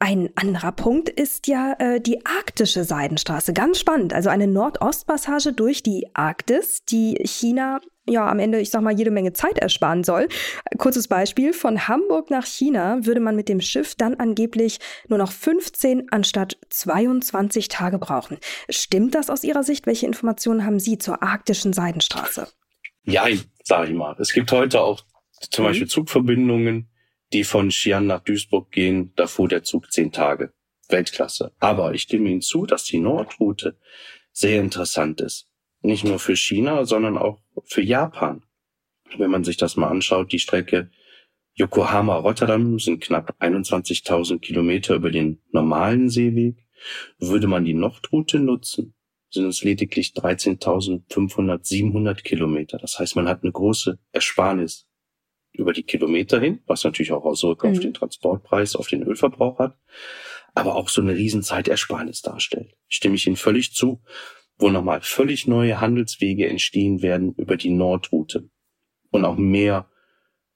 Ein 0.00 0.30
anderer 0.36 0.70
Punkt 0.70 1.08
ist 1.08 1.48
ja 1.48 1.74
äh, 1.80 2.00
die 2.00 2.24
arktische 2.24 2.84
Seidenstraße. 2.84 3.52
Ganz 3.52 3.80
spannend. 3.80 4.12
Also 4.12 4.28
eine 4.28 4.46
Nordostpassage 4.46 5.52
durch 5.52 5.82
die 5.82 6.06
Arktis, 6.14 6.84
die 6.84 7.16
China 7.24 7.80
ja 8.08 8.28
am 8.28 8.38
Ende, 8.38 8.60
ich 8.60 8.70
sag 8.70 8.82
mal, 8.82 8.96
jede 8.96 9.10
Menge 9.10 9.32
Zeit 9.32 9.58
ersparen 9.58 10.04
soll. 10.04 10.28
Kurzes 10.78 11.08
Beispiel, 11.08 11.52
von 11.52 11.88
Hamburg 11.88 12.30
nach 12.30 12.46
China 12.46 12.98
würde 13.02 13.20
man 13.20 13.36
mit 13.36 13.48
dem 13.48 13.60
Schiff 13.60 13.94
dann 13.94 14.14
angeblich 14.14 14.78
nur 15.08 15.18
noch 15.18 15.32
15 15.32 16.10
anstatt 16.10 16.56
22 16.70 17.68
Tage 17.68 17.98
brauchen. 17.98 18.38
Stimmt 18.68 19.14
das 19.14 19.30
aus 19.30 19.44
Ihrer 19.44 19.62
Sicht? 19.62 19.86
Welche 19.86 20.06
Informationen 20.06 20.64
haben 20.64 20.80
Sie 20.80 20.98
zur 20.98 21.22
arktischen 21.22 21.72
Seidenstraße? 21.72 22.48
Ja, 23.04 23.26
sage 23.64 23.90
ich 23.90 23.96
mal. 23.96 24.16
Es 24.18 24.32
gibt 24.32 24.52
heute 24.52 24.80
auch 24.80 25.02
zum 25.50 25.64
mhm. 25.64 25.68
Beispiel 25.68 25.88
Zugverbindungen, 25.88 26.88
die 27.32 27.44
von 27.44 27.70
Xi'an 27.70 28.00
nach 28.00 28.20
Duisburg 28.20 28.70
gehen. 28.70 29.12
Da 29.16 29.26
fuhr 29.26 29.48
der 29.48 29.62
Zug 29.62 29.90
zehn 29.92 30.12
Tage. 30.12 30.52
Weltklasse. 30.88 31.52
Aber 31.58 31.92
ich 31.92 32.02
stimme 32.02 32.30
Ihnen 32.30 32.40
zu, 32.40 32.64
dass 32.64 32.84
die 32.84 32.98
Nordroute 32.98 33.76
sehr 34.32 34.60
interessant 34.60 35.20
ist 35.20 35.47
nicht 35.88 36.04
nur 36.04 36.18
für 36.18 36.36
China, 36.36 36.84
sondern 36.84 37.18
auch 37.18 37.40
für 37.64 37.82
Japan. 37.82 38.44
Wenn 39.16 39.30
man 39.30 39.42
sich 39.42 39.56
das 39.56 39.76
mal 39.76 39.88
anschaut, 39.88 40.32
die 40.32 40.38
Strecke 40.38 40.90
Yokohama-Rotterdam 41.54 42.78
sind 42.78 43.02
knapp 43.02 43.34
21.000 43.40 44.38
Kilometer 44.38 44.94
über 44.94 45.10
den 45.10 45.40
normalen 45.50 46.08
Seeweg. 46.08 46.56
Würde 47.18 47.48
man 47.48 47.64
die 47.64 47.74
Nordroute 47.74 48.38
nutzen, 48.38 48.94
sind 49.30 49.46
es 49.46 49.64
lediglich 49.64 50.12
13.500, 50.12 51.64
700 51.64 52.22
Kilometer. 52.22 52.78
Das 52.78 52.98
heißt, 52.98 53.16
man 53.16 53.26
hat 53.26 53.42
eine 53.42 53.50
große 53.50 53.98
Ersparnis 54.12 54.86
über 55.52 55.72
die 55.72 55.82
Kilometer 55.82 56.38
hin, 56.38 56.60
was 56.66 56.84
natürlich 56.84 57.10
auch 57.10 57.24
Auswirkungen 57.24 57.72
mhm. 57.72 57.78
auf 57.78 57.82
den 57.82 57.94
Transportpreis, 57.94 58.76
auf 58.76 58.86
den 58.86 59.02
Ölverbrauch 59.02 59.58
hat, 59.58 59.76
aber 60.54 60.76
auch 60.76 60.88
so 60.88 61.00
eine 61.00 61.14
Riesenzeitersparnis 61.14 62.22
darstellt. 62.22 62.76
Stimme 62.86 63.16
ich 63.16 63.26
Ihnen 63.26 63.36
völlig 63.36 63.72
zu 63.72 64.00
wo 64.58 64.68
nochmal 64.68 65.00
völlig 65.02 65.46
neue 65.46 65.80
Handelswege 65.80 66.48
entstehen 66.48 67.02
werden 67.02 67.34
über 67.34 67.56
die 67.56 67.70
Nordroute 67.70 68.50
und 69.10 69.24
auch 69.24 69.36
mehr 69.36 69.88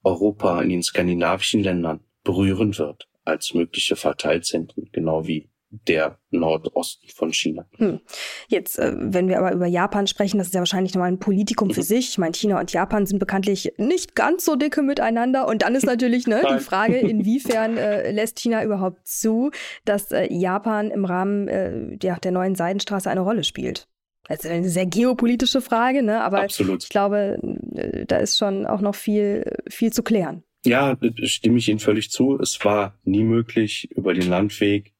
Europa 0.03 0.61
in 0.61 0.71
den 0.71 0.83
skandinavischen 0.83 1.63
Ländern 1.63 2.01
berühren 2.25 2.77
wird 2.79 3.09
als 3.25 3.55
mögliche 3.55 3.97
Verteilzentren, 3.97 4.89
genau 4.93 5.27
wie 5.27 5.53
der 5.87 6.19
Nordosten 6.31 7.09
von 7.09 7.33
China. 7.33 7.65
Hm. 7.79 8.01
Jetzt, 8.49 8.79
äh, 8.79 8.93
wenn 8.95 9.29
wir 9.29 9.39
aber 9.39 9.53
über 9.53 9.67
Japan 9.67 10.07
sprechen, 10.07 10.37
das 10.37 10.49
ist 10.49 10.55
ja 10.55 10.61
wahrscheinlich 10.61 10.95
nochmal 10.95 11.11
ein 11.11 11.19
Politikum 11.19 11.69
mhm. 11.69 11.73
für 11.73 11.83
sich. 11.83 12.11
Ich 12.11 12.19
meine, 12.19 12.35
China 12.35 12.61
und 12.61 12.73
Japan 12.73 13.07
sind 13.07 13.19
bekanntlich 13.19 13.73
nicht 13.79 14.15
ganz 14.15 14.45
so 14.45 14.55
dicke 14.55 14.83
miteinander. 14.83 15.49
Und 15.49 15.63
dann 15.63 15.75
ist 15.75 15.87
natürlich 15.87 16.27
ne, 16.27 16.43
die 16.55 16.63
Frage, 16.63 16.97
inwiefern 16.99 17.79
äh, 17.79 18.11
lässt 18.13 18.39
China 18.39 18.63
überhaupt 18.63 19.07
zu, 19.07 19.51
dass 19.87 20.13
äh, 20.13 20.31
Japan 20.31 20.91
im 20.91 21.07
Rahmen 21.07 21.49
äh, 21.49 21.97
der, 21.97 22.21
der 22.21 22.33
neuen 22.33 22.55
Seidenstraße 22.55 23.09
eine 23.09 23.23
Rolle 23.23 23.43
spielt? 23.43 23.89
Das 24.29 24.45
ist 24.45 24.51
eine 24.51 24.69
sehr 24.69 24.87
geopolitische 24.87 25.61
Frage, 25.61 26.03
ne? 26.03 26.23
aber 26.23 26.43
Absolut. 26.43 26.85
ich 26.85 26.89
glaube, 26.89 27.39
äh, 27.75 28.07
da 28.07 28.19
ist 28.19 28.39
schon 28.39 28.67
auch 28.67 28.81
noch 28.81 28.95
viel, 28.95 29.45
viel 29.69 29.93
zu 29.93 30.03
klären. 30.03 30.45
Ja, 30.65 30.97
stimme 31.25 31.59
ich 31.59 31.69
Ihnen 31.69 31.81
völlig 31.81 32.11
zu. 32.11 32.39
Es 32.39 32.65
war 32.65 32.99
nie 33.05 33.25
möglich 33.25 33.91
über 33.91 34.15
den 34.15 34.29
Landweg, 34.29 34.95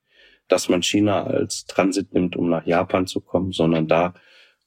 dass 0.49 0.69
man 0.69 0.83
China 0.83 1.25
als 1.25 1.67
Transit 1.67 2.13
nimmt, 2.15 2.37
um 2.37 2.49
nach 2.49 2.67
Japan 2.67 3.07
zu 3.07 3.21
kommen, 3.21 3.53
sondern 3.53 3.87
da 3.87 4.15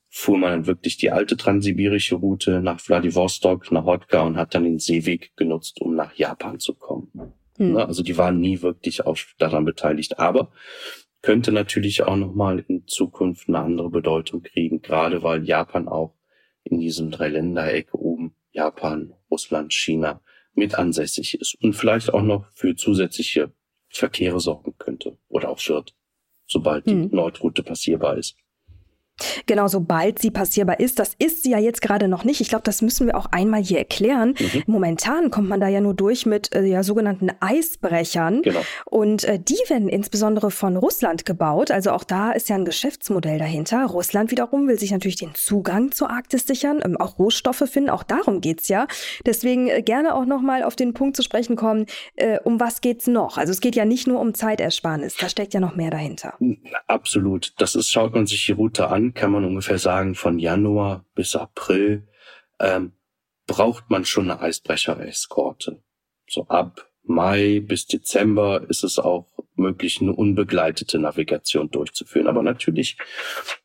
fuhr 0.10 0.38
man 0.38 0.52
dann 0.52 0.68
wirklich 0.68 0.96
die 0.96 1.12
alte 1.12 1.36
transsibirische 1.36 2.16
Route 2.16 2.62
nach 2.62 2.80
Vladivostok, 2.80 3.70
nach 3.74 3.84
Hotka 3.84 4.22
und 4.22 4.38
hat 4.38 4.56
dann 4.56 4.64
den 4.64 4.80
Seeweg 4.80 5.36
genutzt, 5.36 5.82
um 5.82 5.96
nach 5.96 6.16
Japan 6.16 6.60
zu 6.60 6.74
kommen. 6.74 7.12
Hm. 7.58 7.74
Ne, 7.74 7.86
also 7.86 8.02
die 8.02 8.18
waren 8.18 8.40
nie 8.40 8.62
wirklich 8.62 9.06
auf, 9.06 9.36
daran 9.38 9.66
beteiligt. 9.66 10.18
Aber 10.18 10.52
könnte 11.26 11.52
natürlich 11.52 12.04
auch 12.04 12.18
nochmal 12.18 12.64
in 12.68 12.86
Zukunft 12.86 13.48
eine 13.48 13.58
andere 13.58 13.90
Bedeutung 13.90 14.44
kriegen, 14.44 14.84
gerade 14.84 15.24
weil 15.24 15.44
Japan 15.44 15.88
auch 15.88 16.14
in 16.64 16.80
diesem 16.80 17.10
Dreiländereck 17.10 17.96
oben, 17.96 18.36
Japan, 18.52 19.12
Russland, 19.32 19.74
China, 19.74 20.22
mit 20.54 20.76
ansässig 20.76 21.40
ist 21.42 21.56
und 21.64 21.74
vielleicht 21.74 22.14
auch 22.14 22.22
noch 22.22 22.46
für 22.54 22.76
zusätzliche 22.76 23.52
Verkehre 23.90 24.40
sorgen 24.40 24.76
könnte 24.78 25.18
oder 25.28 25.50
auch 25.50 25.68
wird, 25.68 25.96
sobald 26.46 26.86
hm. 26.86 27.10
die 27.10 27.16
Nordroute 27.16 27.64
passierbar 27.64 28.18
ist. 28.18 28.38
Genau, 29.46 29.68
sobald 29.68 30.20
sie 30.20 30.32
passierbar 30.32 30.80
ist. 30.80 31.00
Das 31.00 31.14
ist 31.18 31.44
sie 31.44 31.52
ja 31.52 31.60
jetzt 31.60 31.82
gerade 31.82 32.08
noch 32.08 32.24
nicht. 32.24 32.42
Ich 32.42 32.50
glaube, 32.50 32.64
das 32.64 32.82
müssen 32.82 33.08
wir 33.08 33.16
auch 33.16 33.28
einmal 33.32 33.64
hier 33.64 33.78
erklären. 33.78 34.36
Mhm. 34.38 34.64
Momentan 34.66 35.32
kommt 35.32 35.48
man 35.48 35.60
da 35.60 35.68
ja 35.68 35.80
nur 35.80 35.94
durch 35.94 36.26
mit 36.26 36.54
äh, 36.54 36.64
ja, 36.66 36.84
sogenannten 36.84 37.32
Eisbrechern. 37.40 38.42
Genau. 38.42 38.62
Und 38.86 39.24
äh, 39.24 39.40
die 39.40 39.60
werden 39.68 39.88
insbesondere 39.88 40.52
von 40.52 40.76
Russland 40.76 41.26
gebaut. 41.26 41.72
Also 41.72 41.92
auch 41.92 42.04
da 42.04 42.32
ist 42.32 42.50
ja 42.50 42.56
ein 42.56 42.66
Geschäftsmodell 42.66 43.40
dahinter. 43.40 43.86
Russland 43.86 44.32
wiederum 44.32 44.68
will 44.68 44.78
sich 44.78 44.92
natürlich 44.92 45.18
den 45.18 45.34
Zugang 45.34 45.92
zur 45.92 46.10
Arktis 46.10 46.46
sichern, 46.46 46.82
ähm, 46.84 46.98
auch 46.98 47.18
Rohstoffe 47.18 47.64
finden. 47.70 47.90
Auch 47.90 48.04
darum 48.04 48.42
geht's 48.42 48.68
ja. 48.68 48.88
Deswegen 49.26 49.68
äh, 49.68 49.82
gerne 49.82 50.16
auch 50.16 50.26
nochmal 50.26 50.64
auf 50.64 50.76
den 50.76 50.94
Punkt 50.94 51.16
zu 51.16 51.22
sprechen 51.22 51.56
kommen, 51.56 51.86
äh, 52.16 52.40
um 52.44 52.60
was 52.60 52.82
geht's 52.82 53.08
noch? 53.08 53.38
Also 53.38 53.52
es 53.52 53.62
geht 53.62 53.76
ja 53.76 53.86
nicht 53.86 54.08
nur 54.08 54.20
um 54.20 54.34
Zeitersparnis. 54.34 55.16
Da 55.16 55.30
steckt 55.30 55.54
ja 55.54 55.62
noch 55.62 55.76
mehr 55.76 55.92
dahinter. 55.92 56.34
Absolut. 56.88 57.54
Das 57.58 57.76
ist, 57.76 57.92
schaut 57.92 58.14
man 58.14 58.26
sich 58.26 58.46
die 58.46 58.52
Route 58.52 58.90
an 58.90 59.05
kann 59.14 59.32
man 59.32 59.46
ungefähr 59.46 59.78
sagen, 59.78 60.16
von 60.16 60.40
Januar 60.40 61.06
bis 61.16 61.36
April 61.36 62.08
ähm, 62.60 62.94
braucht 63.48 63.90
man 63.90 64.06
schon 64.06 64.30
eine 64.30 64.42
Eisbrecher-Eskorte. 64.42 65.84
So 66.28 66.48
ab 66.48 66.90
Mai 67.04 67.60
bis 67.60 67.86
Dezember 67.86 68.66
ist 68.68 68.84
es 68.84 68.98
auch 68.98 69.28
möglich, 69.56 70.02
eine 70.02 70.14
unbegleitete 70.14 70.98
Navigation 70.98 71.70
durchzuführen. 71.70 72.28
Aber 72.28 72.42
natürlich 72.42 72.98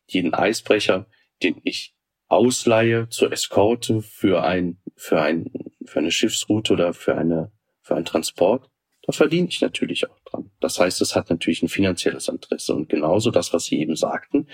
jeden 0.07 0.33
Eisbrecher, 0.33 1.07
den 1.41 1.59
ich 1.63 1.95
ausleihe 2.27 3.09
zur 3.09 3.31
Eskorte 3.31 4.01
für 4.01 4.43
ein, 4.43 4.77
für 4.95 5.21
ein, 5.21 5.51
für 5.85 5.99
eine 5.99 6.11
Schiffsroute 6.11 6.73
oder 6.73 6.93
für 6.93 7.17
eine, 7.17 7.51
für 7.81 7.95
einen 7.95 8.05
Transport, 8.05 8.69
da 9.03 9.11
verdiene 9.11 9.47
ich 9.47 9.61
natürlich 9.61 10.09
auch 10.09 10.19
dran. 10.25 10.51
Das 10.59 10.79
heißt, 10.79 11.01
es 11.01 11.15
hat 11.15 11.29
natürlich 11.29 11.63
ein 11.63 11.69
finanzielles 11.69 12.27
Interesse. 12.27 12.73
Und 12.73 12.87
genauso 12.87 13.31
das, 13.31 13.51
was 13.51 13.65
Sie 13.65 13.79
eben 13.79 13.95
sagten, 13.95 14.47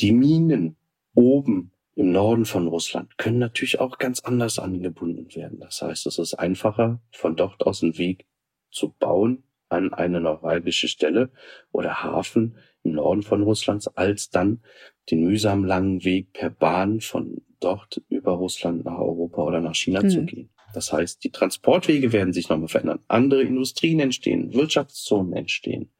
die 0.00 0.12
Minen 0.12 0.76
oben 1.14 1.72
im 1.94 2.12
Norden 2.12 2.44
von 2.44 2.66
Russland 2.68 3.18
können 3.18 3.38
natürlich 3.38 3.80
auch 3.80 3.98
ganz 3.98 4.20
anders 4.20 4.58
angebunden 4.58 5.34
werden. 5.34 5.60
Das 5.60 5.82
heißt, 5.82 6.06
es 6.06 6.18
ist 6.18 6.34
einfacher, 6.34 7.02
von 7.10 7.36
dort 7.36 7.66
aus 7.66 7.82
einen 7.82 7.98
Weg 7.98 8.26
zu 8.70 8.94
bauen 8.98 9.44
an 9.68 9.92
eine 9.92 10.20
neuralgische 10.20 10.88
Stelle 10.88 11.30
oder 11.70 12.02
Hafen 12.02 12.56
im 12.82 12.92
Norden 12.92 13.22
von 13.22 13.42
Russlands, 13.42 13.88
als 13.88 14.30
dann 14.30 14.62
den 15.10 15.24
mühsam 15.24 15.64
langen 15.64 16.04
Weg 16.04 16.32
per 16.32 16.50
Bahn 16.50 17.00
von 17.00 17.42
dort 17.60 18.02
über 18.08 18.32
Russland 18.32 18.84
nach 18.84 18.98
Europa 18.98 19.42
oder 19.42 19.60
nach 19.60 19.74
China 19.74 20.00
hm. 20.00 20.10
zu 20.10 20.24
gehen. 20.24 20.50
Das 20.74 20.92
heißt, 20.92 21.22
die 21.22 21.30
Transportwege 21.30 22.12
werden 22.12 22.32
sich 22.32 22.48
nochmal 22.48 22.68
verändern. 22.68 23.00
Andere 23.08 23.42
Industrien 23.42 24.00
entstehen, 24.00 24.54
Wirtschaftszonen 24.54 25.34
entstehen. 25.34 25.92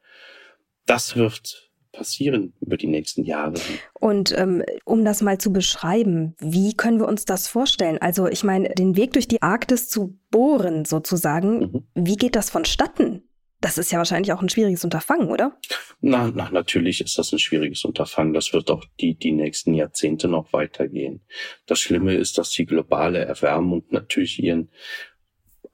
Das 0.86 1.16
wird 1.16 1.71
passieren 1.92 2.54
über 2.60 2.76
die 2.76 2.86
nächsten 2.86 3.24
Jahre. 3.24 3.54
Und 3.92 4.36
ähm, 4.36 4.62
um 4.84 5.04
das 5.04 5.22
mal 5.22 5.38
zu 5.38 5.52
beschreiben, 5.52 6.34
wie 6.38 6.74
können 6.74 6.98
wir 6.98 7.06
uns 7.06 7.24
das 7.24 7.48
vorstellen? 7.48 7.98
Also 7.98 8.26
ich 8.26 8.44
meine, 8.44 8.70
den 8.70 8.96
Weg 8.96 9.12
durch 9.12 9.28
die 9.28 9.42
Arktis 9.42 9.88
zu 9.88 10.18
bohren 10.30 10.84
sozusagen, 10.84 11.58
mhm. 11.58 11.84
wie 11.94 12.16
geht 12.16 12.34
das 12.34 12.50
vonstatten? 12.50 13.22
Das 13.62 13.78
ist 13.78 13.92
ja 13.92 13.98
wahrscheinlich 13.98 14.32
auch 14.32 14.42
ein 14.42 14.48
schwieriges 14.48 14.82
Unterfangen, 14.82 15.28
oder? 15.28 15.56
Na, 16.00 16.32
na, 16.34 16.50
natürlich 16.50 17.00
ist 17.00 17.16
das 17.16 17.32
ein 17.32 17.38
schwieriges 17.38 17.84
Unterfangen. 17.84 18.34
Das 18.34 18.52
wird 18.52 18.72
auch 18.72 18.84
die, 19.00 19.14
die 19.14 19.30
nächsten 19.30 19.72
Jahrzehnte 19.72 20.26
noch 20.26 20.52
weitergehen. 20.52 21.20
Das 21.66 21.78
Schlimme 21.78 22.14
ist, 22.14 22.38
dass 22.38 22.50
die 22.50 22.66
globale 22.66 23.20
Erwärmung 23.24 23.84
natürlich 23.90 24.42
ihren 24.42 24.68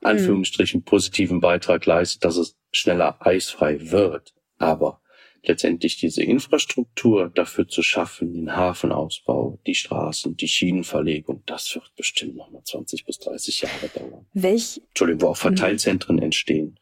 Anführungsstrichen 0.03 0.85
positiven 0.85 1.41
Beitrag 1.41 1.87
leistet, 1.87 2.25
dass 2.25 2.37
es 2.37 2.59
schneller 2.73 3.25
eisfrei 3.27 3.91
wird. 3.91 4.35
Aber 4.59 5.01
letztendlich 5.49 5.97
diese 5.97 6.23
Infrastruktur 6.23 7.31
dafür 7.35 7.67
zu 7.67 7.83
schaffen, 7.83 8.33
den 8.33 8.55
Hafenausbau, 8.55 9.59
die 9.67 9.75
Straßen, 9.75 10.37
die 10.37 10.47
Schienenverlegung, 10.47 11.43
das 11.47 11.75
wird 11.75 11.93
bestimmt 11.97 12.37
noch 12.37 12.51
mal 12.51 12.63
20 12.63 13.05
bis 13.05 13.19
30 13.19 13.63
Jahre 13.63 13.89
dauern. 13.95 14.27
Welch? 14.35 14.81
Entschuldigung, 14.89 15.23
wo 15.23 15.27
auch 15.29 15.37
Verteilzentren 15.37 16.19
entstehen 16.19 16.79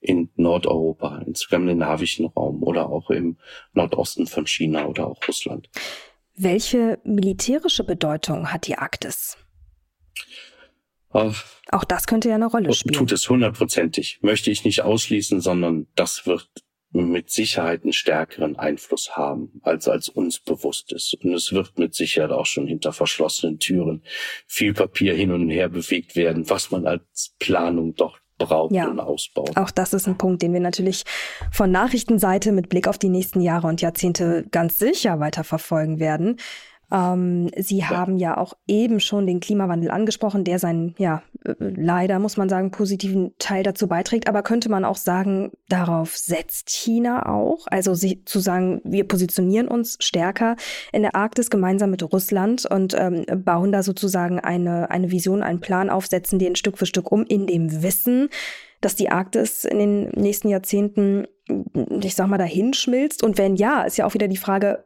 in 0.00 0.30
Nordeuropa, 0.36 1.18
im 1.26 1.34
skandinavischen 1.34 2.26
Raum 2.26 2.62
oder 2.62 2.88
auch 2.88 3.10
im 3.10 3.36
Nordosten 3.72 4.26
von 4.26 4.46
China 4.46 4.86
oder 4.86 5.06
auch 5.06 5.20
Russland. 5.28 5.68
Welche 6.34 6.98
militärische 7.04 7.84
Bedeutung 7.84 8.50
hat 8.50 8.66
die 8.66 8.76
Arktis? 8.76 9.36
Auch 11.10 11.84
das 11.86 12.06
könnte 12.06 12.28
ja 12.28 12.36
eine 12.36 12.46
Rolle 12.46 12.72
spielen. 12.72 12.94
Tut 12.94 13.12
es 13.12 13.28
hundertprozentig. 13.28 14.20
Möchte 14.22 14.50
ich 14.50 14.64
nicht 14.64 14.82
ausschließen, 14.82 15.40
sondern 15.40 15.86
das 15.96 16.24
wird 16.24 16.48
mit 16.92 17.30
Sicherheit 17.30 17.82
einen 17.82 17.92
stärkeren 17.92 18.58
Einfluss 18.58 19.16
haben, 19.16 19.60
als 19.62 19.88
als 19.88 20.08
uns 20.08 20.40
bewusst 20.40 20.92
ist. 20.92 21.14
Und 21.22 21.32
es 21.34 21.52
wird 21.52 21.78
mit 21.78 21.94
Sicherheit 21.94 22.32
auch 22.32 22.46
schon 22.46 22.66
hinter 22.66 22.92
verschlossenen 22.92 23.58
Türen 23.58 24.02
viel 24.46 24.74
Papier 24.74 25.14
hin 25.14 25.30
und 25.32 25.48
her 25.50 25.68
bewegt 25.68 26.16
werden, 26.16 26.50
was 26.50 26.70
man 26.70 26.86
als 26.86 27.34
Planung 27.38 27.94
doch 27.94 28.18
braucht 28.40 28.74
ja, 28.74 28.88
und 28.88 28.98
ausbaut. 28.98 29.56
Auch 29.56 29.70
das 29.70 29.92
ist 29.92 30.08
ein 30.08 30.18
Punkt, 30.18 30.42
den 30.42 30.52
wir 30.52 30.60
natürlich 30.60 31.04
von 31.52 31.70
Nachrichtenseite 31.70 32.50
mit 32.50 32.68
Blick 32.68 32.88
auf 32.88 32.98
die 32.98 33.10
nächsten 33.10 33.40
Jahre 33.40 33.68
und 33.68 33.80
Jahrzehnte 33.82 34.46
ganz 34.50 34.78
sicher 34.78 35.20
weiter 35.20 35.44
verfolgen 35.44 36.00
werden. 36.00 36.38
Ähm, 36.92 37.50
Sie 37.56 37.84
haben 37.84 38.16
ja 38.16 38.36
auch 38.36 38.54
eben 38.66 39.00
schon 39.00 39.26
den 39.26 39.40
Klimawandel 39.40 39.90
angesprochen, 39.90 40.44
der 40.44 40.58
seinen, 40.58 40.94
ja, 40.98 41.22
äh, 41.44 41.54
leider 41.58 42.18
muss 42.18 42.36
man 42.36 42.48
sagen, 42.48 42.70
positiven 42.70 43.32
Teil 43.38 43.62
dazu 43.62 43.86
beiträgt. 43.86 44.28
Aber 44.28 44.42
könnte 44.42 44.68
man 44.68 44.84
auch 44.84 44.96
sagen, 44.96 45.52
darauf 45.68 46.16
setzt 46.16 46.70
China 46.70 47.26
auch? 47.26 47.66
Also 47.68 47.94
sie, 47.94 48.24
zu 48.24 48.40
sagen, 48.40 48.80
wir 48.84 49.06
positionieren 49.06 49.68
uns 49.68 49.96
stärker 50.00 50.56
in 50.92 51.02
der 51.02 51.14
Arktis 51.14 51.50
gemeinsam 51.50 51.90
mit 51.90 52.02
Russland 52.12 52.66
und 52.66 52.94
ähm, 52.98 53.24
bauen 53.44 53.72
da 53.72 53.82
sozusagen 53.82 54.40
eine, 54.40 54.90
eine 54.90 55.10
Vision, 55.10 55.42
einen 55.42 55.60
Plan 55.60 55.90
aufsetzen, 55.90 56.38
den 56.38 56.56
Stück 56.56 56.78
für 56.78 56.86
Stück 56.86 57.12
um, 57.12 57.24
in 57.24 57.46
dem 57.46 57.82
Wissen, 57.82 58.28
dass 58.80 58.96
die 58.96 59.10
Arktis 59.10 59.64
in 59.64 59.78
den 59.78 60.08
nächsten 60.10 60.48
Jahrzehnten, 60.48 61.26
ich 62.02 62.14
sag 62.14 62.28
mal, 62.28 62.38
dahin 62.38 62.72
schmilzt? 62.72 63.22
Und 63.22 63.38
wenn 63.38 63.56
ja, 63.56 63.82
ist 63.82 63.98
ja 63.98 64.06
auch 64.06 64.14
wieder 64.14 64.28
die 64.28 64.36
Frage, 64.36 64.84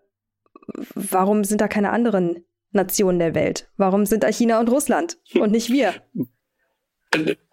warum 0.95 1.45
sind 1.45 1.61
da 1.61 1.69
keine 1.69 1.91
anderen 1.91 2.45
Nationen 2.73 3.19
der 3.19 3.35
Welt? 3.35 3.71
Warum 3.77 4.07
sind 4.07 4.23
da 4.23 4.29
China 4.29 4.61
und 4.61 4.71
Russland 4.71 5.19
und 5.35 5.53
nicht 5.53 5.71
wir? 5.71 5.95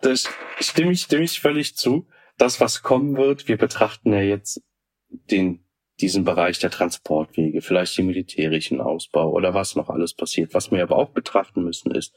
Das 0.02 0.28
stimme 0.60 0.91
ich, 0.91 1.02
stimme 1.02 1.24
ich 1.24 1.39
völlig 1.39 1.76
zu. 1.76 2.08
Das, 2.39 2.60
was 2.60 2.82
kommen 2.82 3.15
wird, 3.15 3.47
wir 3.47 3.58
betrachten 3.58 4.12
ja 4.12 4.21
jetzt 4.21 4.63
den, 5.10 5.63
diesen 6.00 6.24
Bereich 6.24 6.58
der 6.58 6.71
Transportwege, 6.71 7.62
vielleicht 7.62 7.95
den 7.95 8.08
militärischen 8.08 8.82
Ausbau 8.82 9.30
oder 9.30 9.54
was 9.54 9.76
noch 9.76 9.89
alles 9.89 10.15
passiert. 10.15 10.56
Was 10.56 10.71
wir 10.71 10.82
aber 10.82 10.95
auch 10.95 11.12
betrachten 11.12 11.63
müssen, 11.63 11.91
ist, 11.91 12.15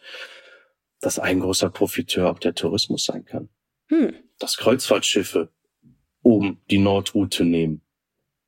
dass 1.00 1.18
ein 1.18 1.40
großer 1.40 1.68
Profiteur 1.68 2.30
auch 2.30 2.38
der 2.38 2.54
Tourismus 2.54 3.04
sein 3.04 3.26
kann. 3.26 3.50
Hm. 3.88 4.14
Dass 4.38 4.56
Kreuzfahrtschiffe 4.56 5.52
oben 6.22 6.62
die 6.70 6.78
Nordroute 6.78 7.44
nehmen 7.44 7.82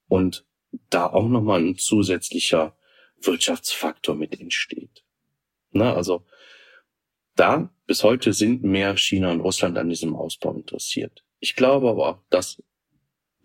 und 0.09 0.47
da 0.90 1.07
auch 1.07 1.29
nochmal 1.29 1.61
ein 1.61 1.76
zusätzlicher 1.76 2.76
Wirtschaftsfaktor 3.20 4.14
mit 4.14 4.40
entsteht. 4.40 5.05
Na, 5.72 5.94
also 5.94 6.24
da 7.35 7.70
bis 7.87 8.02
heute 8.02 8.33
sind 8.33 8.62
mehr 8.64 8.96
China 8.96 9.31
und 9.31 9.40
Russland 9.40 9.79
an 9.79 9.88
diesem 9.88 10.16
Ausbau 10.16 10.55
interessiert. 10.55 11.24
Ich 11.38 11.55
glaube 11.55 11.90
aber 11.90 12.09
auch, 12.09 12.18
dass 12.31 12.62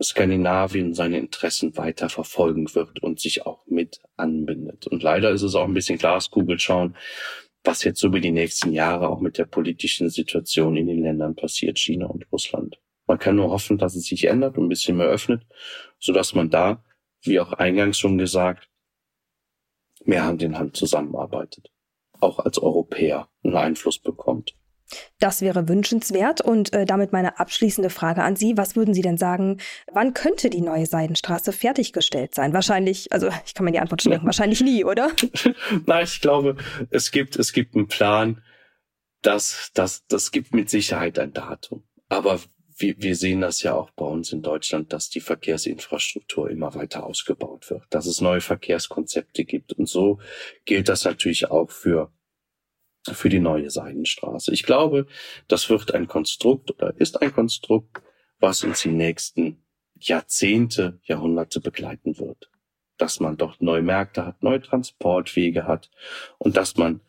Skandinavien 0.01 0.93
seine 0.93 1.19
Interessen 1.19 1.77
weiter 1.77 2.09
verfolgen 2.09 2.73
wird 2.73 3.03
und 3.03 3.19
sich 3.19 3.45
auch 3.45 3.65
mit 3.67 4.01
anbindet. 4.17 4.87
Und 4.87 5.03
leider 5.03 5.29
ist 5.31 5.43
es 5.43 5.55
auch 5.55 5.65
ein 5.65 5.73
bisschen 5.73 5.99
Glaskugel 5.99 6.59
schauen, 6.59 6.95
was 7.63 7.83
jetzt 7.83 8.01
über 8.03 8.19
die 8.19 8.31
nächsten 8.31 8.71
Jahre 8.71 9.09
auch 9.09 9.19
mit 9.19 9.37
der 9.37 9.45
politischen 9.45 10.09
Situation 10.09 10.75
in 10.75 10.87
den 10.87 11.03
Ländern 11.03 11.35
passiert, 11.35 11.77
China 11.77 12.07
und 12.07 12.25
Russland. 12.31 12.79
Man 13.05 13.19
kann 13.19 13.35
nur 13.35 13.51
hoffen, 13.51 13.77
dass 13.77 13.95
es 13.95 14.05
sich 14.05 14.25
ändert 14.25 14.57
und 14.57 14.65
ein 14.65 14.69
bisschen 14.69 14.97
mehr 14.97 15.07
öffnet, 15.07 15.43
sodass 15.99 16.33
man 16.33 16.49
da 16.49 16.83
wie 17.23 17.39
auch 17.39 17.53
eingangs 17.53 17.99
schon 17.99 18.17
gesagt, 18.17 18.69
mehr 20.03 20.23
Hand 20.23 20.41
in 20.41 20.57
Hand 20.57 20.75
zusammenarbeitet, 20.75 21.71
auch 22.19 22.39
als 22.39 22.57
Europäer 22.57 23.29
einen 23.43 23.55
Einfluss 23.55 23.99
bekommt. 23.99 24.55
Das 25.19 25.41
wäre 25.41 25.69
wünschenswert 25.69 26.41
und 26.41 26.73
äh, 26.73 26.85
damit 26.85 27.13
meine 27.13 27.39
abschließende 27.39 27.89
Frage 27.89 28.23
an 28.23 28.35
Sie. 28.35 28.57
Was 28.57 28.75
würden 28.75 28.93
Sie 28.93 29.01
denn 29.01 29.17
sagen, 29.17 29.59
wann 29.91 30.13
könnte 30.13 30.49
die 30.49 30.61
neue 30.61 30.85
Seidenstraße 30.85 31.53
fertiggestellt 31.53 32.35
sein? 32.35 32.53
Wahrscheinlich, 32.53 33.11
also 33.11 33.29
ich 33.45 33.53
kann 33.53 33.65
mir 33.65 33.71
die 33.71 33.79
Antwort 33.79 34.01
schon 34.01 34.11
denken, 34.11 34.25
wahrscheinlich 34.27 34.61
nie, 34.61 34.83
oder? 34.83 35.11
Nein, 35.85 36.03
ich 36.03 36.21
glaube, 36.21 36.57
es 36.89 37.11
gibt, 37.11 37.37
es 37.37 37.53
gibt 37.53 37.75
einen 37.75 37.87
Plan, 37.87 38.41
das, 39.21 39.71
das, 39.73 40.05
das 40.07 40.31
gibt 40.31 40.53
mit 40.53 40.69
Sicherheit 40.69 41.19
ein 41.19 41.33
Datum. 41.33 41.83
Aber 42.09 42.39
wir, 42.81 42.95
wir 42.97 43.15
sehen 43.15 43.41
das 43.41 43.63
ja 43.63 43.73
auch 43.73 43.91
bei 43.91 44.05
uns 44.05 44.31
in 44.31 44.41
Deutschland, 44.41 44.91
dass 44.93 45.09
die 45.09 45.21
Verkehrsinfrastruktur 45.21 46.49
immer 46.49 46.73
weiter 46.75 47.05
ausgebaut 47.05 47.69
wird, 47.69 47.83
dass 47.89 48.05
es 48.05 48.21
neue 48.21 48.41
Verkehrskonzepte 48.41 49.45
gibt. 49.45 49.73
Und 49.73 49.87
so 49.87 50.19
gilt 50.65 50.89
das 50.89 51.05
natürlich 51.05 51.49
auch 51.49 51.71
für 51.71 52.11
für 53.09 53.29
die 53.29 53.39
neue 53.39 53.71
Seidenstraße. 53.71 54.53
Ich 54.53 54.63
glaube, 54.63 55.07
das 55.47 55.69
wird 55.69 55.93
ein 55.93 56.07
Konstrukt 56.07 56.69
oder 56.69 56.93
ist 56.97 57.21
ein 57.21 57.33
Konstrukt, 57.33 58.03
was 58.39 58.63
uns 58.63 58.81
die 58.81 58.89
nächsten 58.89 59.63
Jahrzehnte, 59.99 60.99
Jahrhunderte 61.03 61.61
begleiten 61.61 62.19
wird. 62.19 62.51
Dass 62.97 63.19
man 63.19 63.37
dort 63.37 63.61
neue 63.61 63.81
Märkte 63.81 64.25
hat, 64.25 64.43
neue 64.43 64.61
Transportwege 64.61 65.65
hat 65.65 65.89
und 66.37 66.57
dass 66.57 66.77
man 66.77 67.01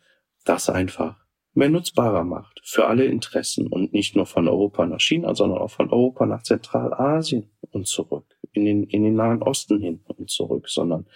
das 0.45 0.69
einfach 0.69 1.22
mehr 1.53 1.69
nutzbarer 1.69 2.23
macht 2.23 2.61
für 2.63 2.87
alle 2.87 3.05
Interessen 3.05 3.67
und 3.67 3.93
nicht 3.93 4.15
nur 4.15 4.25
von 4.25 4.47
Europa 4.47 4.85
nach 4.85 4.99
China, 4.99 5.35
sondern 5.35 5.59
auch 5.59 5.71
von 5.71 5.89
Europa 5.89 6.25
nach 6.25 6.43
Zentralasien 6.43 7.49
und 7.71 7.87
zurück, 7.87 8.25
in 8.51 8.65
den, 8.65 8.83
in 8.83 9.03
den 9.03 9.15
Nahen 9.15 9.43
Osten 9.43 9.79
hin 9.79 10.01
und 10.07 10.29
zurück, 10.29 10.69
sondern 10.69 11.07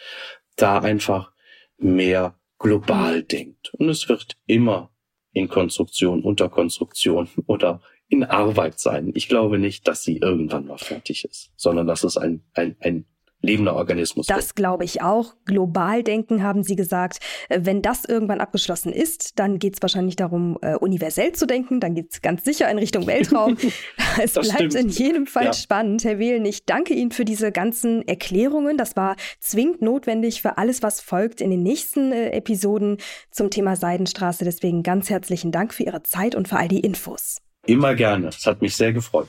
da 0.56 0.80
einfach 0.80 1.32
mehr 1.78 2.36
global 2.60 3.24
denkt. 3.24 3.74
Und 3.76 3.90
es 3.90 4.10
wird 4.10 4.38
immer 4.46 4.92
in 5.32 5.48
Konstruktion, 5.48 6.24
unter 6.24 6.50
Konstruktion 6.50 7.30
oder 7.46 7.82
in 8.10 8.24
Arbeit 8.24 8.80
sein. 8.80 9.12
Ich 9.16 9.28
glaube 9.28 9.60
nicht, 9.60 9.88
dass 9.88 10.04
sie 10.04 10.18
irgendwann 10.18 10.66
mal 10.66 10.78
fertig 10.78 11.26
ist, 11.26 11.52
sondern 11.56 11.88
dass 11.88 12.04
es 12.04 12.18
ein, 12.18 12.44
ein, 12.54 12.78
ein 12.80 13.06
lebender 13.42 13.76
Organismus. 13.76 14.26
Das 14.28 14.56
glaube 14.56 14.84
ich 14.84 15.02
auch. 15.02 15.36
Global 15.46 16.04
denken, 16.04 16.44
haben 16.44 16.64
Sie 16.64 16.76
gesagt. 16.76 17.20
Äh, 17.50 17.62
wenn 17.64 17.82
das 17.82 18.06
irgendwann 18.06 18.42
abgeschlossen 18.42 18.92
ist, 18.92 19.40
dann 19.40 19.60
geht 19.60 19.76
es 19.76 19.82
wahrscheinlich 19.82 20.16
darum, 20.16 20.58
äh, 20.62 20.76
universell 20.76 21.34
zu 21.34 21.46
denken. 21.46 21.80
Dann 21.80 21.94
geht 21.94 22.12
es 22.12 22.22
ganz 22.22 22.44
sicher 22.44 22.70
in 22.70 22.78
Richtung 22.78 23.06
Weltraum. 23.08 23.58
es 24.22 24.34
das 24.34 24.50
bleibt 24.50 24.74
stimmt. 24.74 24.76
in 24.76 24.90
jedem 24.90 25.28
Fall 25.28 25.46
ja. 25.46 25.54
spannend. 25.54 26.04
Herr 26.04 26.20
Wehlen, 26.20 26.46
ich 26.46 26.66
danke 26.66 26.94
Ihnen 26.94 27.12
für 27.12 27.26
diese 27.26 27.52
ganzen 27.52 28.08
Erklärungen. 28.08 28.78
Das 28.78 28.96
war 28.96 29.16
zwingend 29.40 29.82
notwendig 29.82 30.42
für 30.42 30.58
alles, 30.58 30.82
was 30.82 31.02
folgt 31.02 31.42
in 31.42 31.52
den 31.52 31.64
nächsten 31.64 32.12
äh, 32.12 32.32
Episoden 32.32 32.98
zum 33.32 33.50
Thema 33.50 33.76
Seidenstraße. 33.76 34.46
Deswegen 34.46 34.84
ganz 34.84 35.10
herzlichen 35.10 35.52
Dank 35.52 35.74
für 35.74 35.84
Ihre 35.84 36.04
Zeit 36.04 36.36
und 36.36 36.48
für 36.48 36.58
all 36.58 36.68
die 36.68 36.80
Infos. 36.80 37.38
Immer 37.66 37.96
gerne. 37.96 38.28
Es 38.30 38.46
hat 38.46 38.62
mich 38.62 38.76
sehr 38.76 38.94
gefreut. 38.94 39.28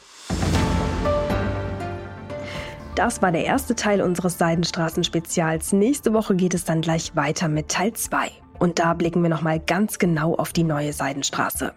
Das 2.99 3.23
war 3.23 3.31
der 3.31 3.45
erste 3.45 3.77
Teil 3.77 4.03
unseres 4.03 4.39
Seidenstraßen-Spezials. 4.39 5.73
Nächste 5.73 6.13
Woche 6.13 6.35
geht 6.35 6.53
es 6.53 6.65
dann 6.65 6.81
gleich 6.81 7.15
weiter 7.15 7.47
mit 7.47 7.69
Teil 7.69 7.93
2. 7.93 8.29
Und 8.59 8.79
da 8.79 8.95
blicken 8.95 9.23
wir 9.23 9.31
nochmal 9.31 9.61
ganz 9.61 9.99
genau 9.99 10.35
auf 10.35 10.53
die 10.53 10.65
neue 10.65 10.93
Seidenstraße. 10.93 11.73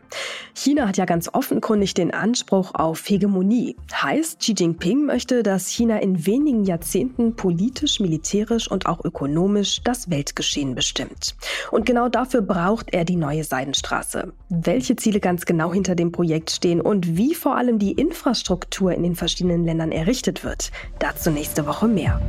China 0.54 0.88
hat 0.88 0.98
ja 0.98 1.06
ganz 1.06 1.30
offenkundig 1.32 1.94
den 1.94 2.14
Anspruch 2.14 2.74
auf 2.74 3.08
Hegemonie. 3.08 3.76
Heißt, 3.94 4.40
Xi 4.40 4.54
Jinping 4.58 5.06
möchte, 5.06 5.44
dass 5.44 5.68
China 5.68 5.98
in 6.00 6.26
wenigen 6.26 6.64
Jahrzehnten 6.64 7.36
politisch, 7.36 8.00
militärisch 8.00 8.70
und 8.70 8.86
auch 8.86 9.04
ökonomisch 9.04 9.82
das 9.84 10.10
Weltgeschehen 10.10 10.76
bestimmt. 10.76 11.36
Und 11.72 11.86
genau 11.86 12.10
dafür 12.10 12.42
braucht 12.42 12.94
er 12.94 13.06
die 13.06 13.16
neue 13.16 13.44
Seidenstraße. 13.44 14.34
Welche 14.50 14.96
Ziele 14.96 15.20
ganz 15.20 15.46
genau 15.46 15.74
hinter 15.74 15.96
dem 15.96 16.12
Projekt 16.12 16.52
stehen 16.52 16.82
und 16.82 17.18
wie 17.18 17.36
vor 17.36 17.56
allem 17.56 17.80
die 17.80 17.94
Infrastruktur 17.94 18.94
in 18.94 19.04
den 19.04 19.16
verschiedenen 19.16 19.66
Ländern 19.66 19.92
errichtet 19.92 20.44
wird, 20.44 20.72
dazu 21.00 21.32
nächste 21.32 21.66
Woche 21.66 21.88
mehr. 21.88 22.20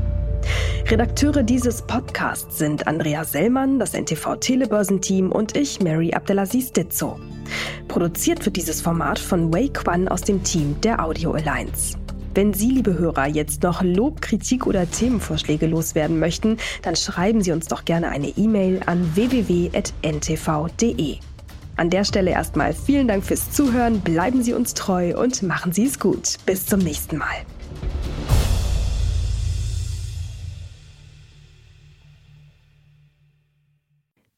Redakteure 0.88 1.43
dieses 1.43 1.82
Podcasts 1.82 2.59
sind 2.59 2.86
Andrea 2.86 3.24
Sellmann, 3.24 3.78
das 3.78 3.95
NTV 3.95 4.36
Telebörsenteam 4.36 5.32
und 5.32 5.57
ich, 5.57 5.80
Mary 5.80 6.12
Abdelaziz 6.12 6.72
Ditzo. 6.72 7.18
Produziert 7.88 8.45
wird 8.45 8.57
dieses 8.57 8.80
Format 8.80 9.18
von 9.18 9.53
Wei 9.53 9.68
Quan 9.68 10.09
aus 10.09 10.22
dem 10.22 10.43
Team 10.43 10.80
der 10.82 11.03
Audio 11.05 11.32
Alliance. 11.32 11.97
Wenn 12.34 12.55
Sie, 12.55 12.70
liebe 12.70 12.99
Hörer, 12.99 13.26
jetzt 13.26 13.62
noch 13.62 13.82
Lob, 13.82 14.22
Kritik 14.22 14.66
oder 14.66 14.90
Themenvorschläge 14.90 15.66
loswerden 15.66 16.18
möchten, 16.18 16.57
dann 16.82 16.97
schreiben 16.97 17.43
Sie 17.43 17.53
uns 17.53 17.68
doch 17.68 17.84
gerne 17.84 18.09
eine 18.09 18.28
E-Mail 18.28 18.80
an 18.86 19.14
www.ntv.de. 19.14 19.72
An 21.76 21.90
der 21.90 22.05
Stelle 22.05 22.30
erstmal 22.30 22.72
vielen 22.74 23.09
Dank 23.09 23.24
fürs 23.24 23.51
Zuhören, 23.51 24.01
bleiben 24.01 24.43
Sie 24.43 24.55
uns 24.55 24.72
treu 24.74 25.18
und 25.18 25.43
machen 25.43 25.72
Sie 25.72 25.86
es 25.86 25.99
gut. 25.99 26.36
Bis 26.47 26.64
zum 26.66 26.80
nächsten 26.80 27.18
Mal. 27.18 27.47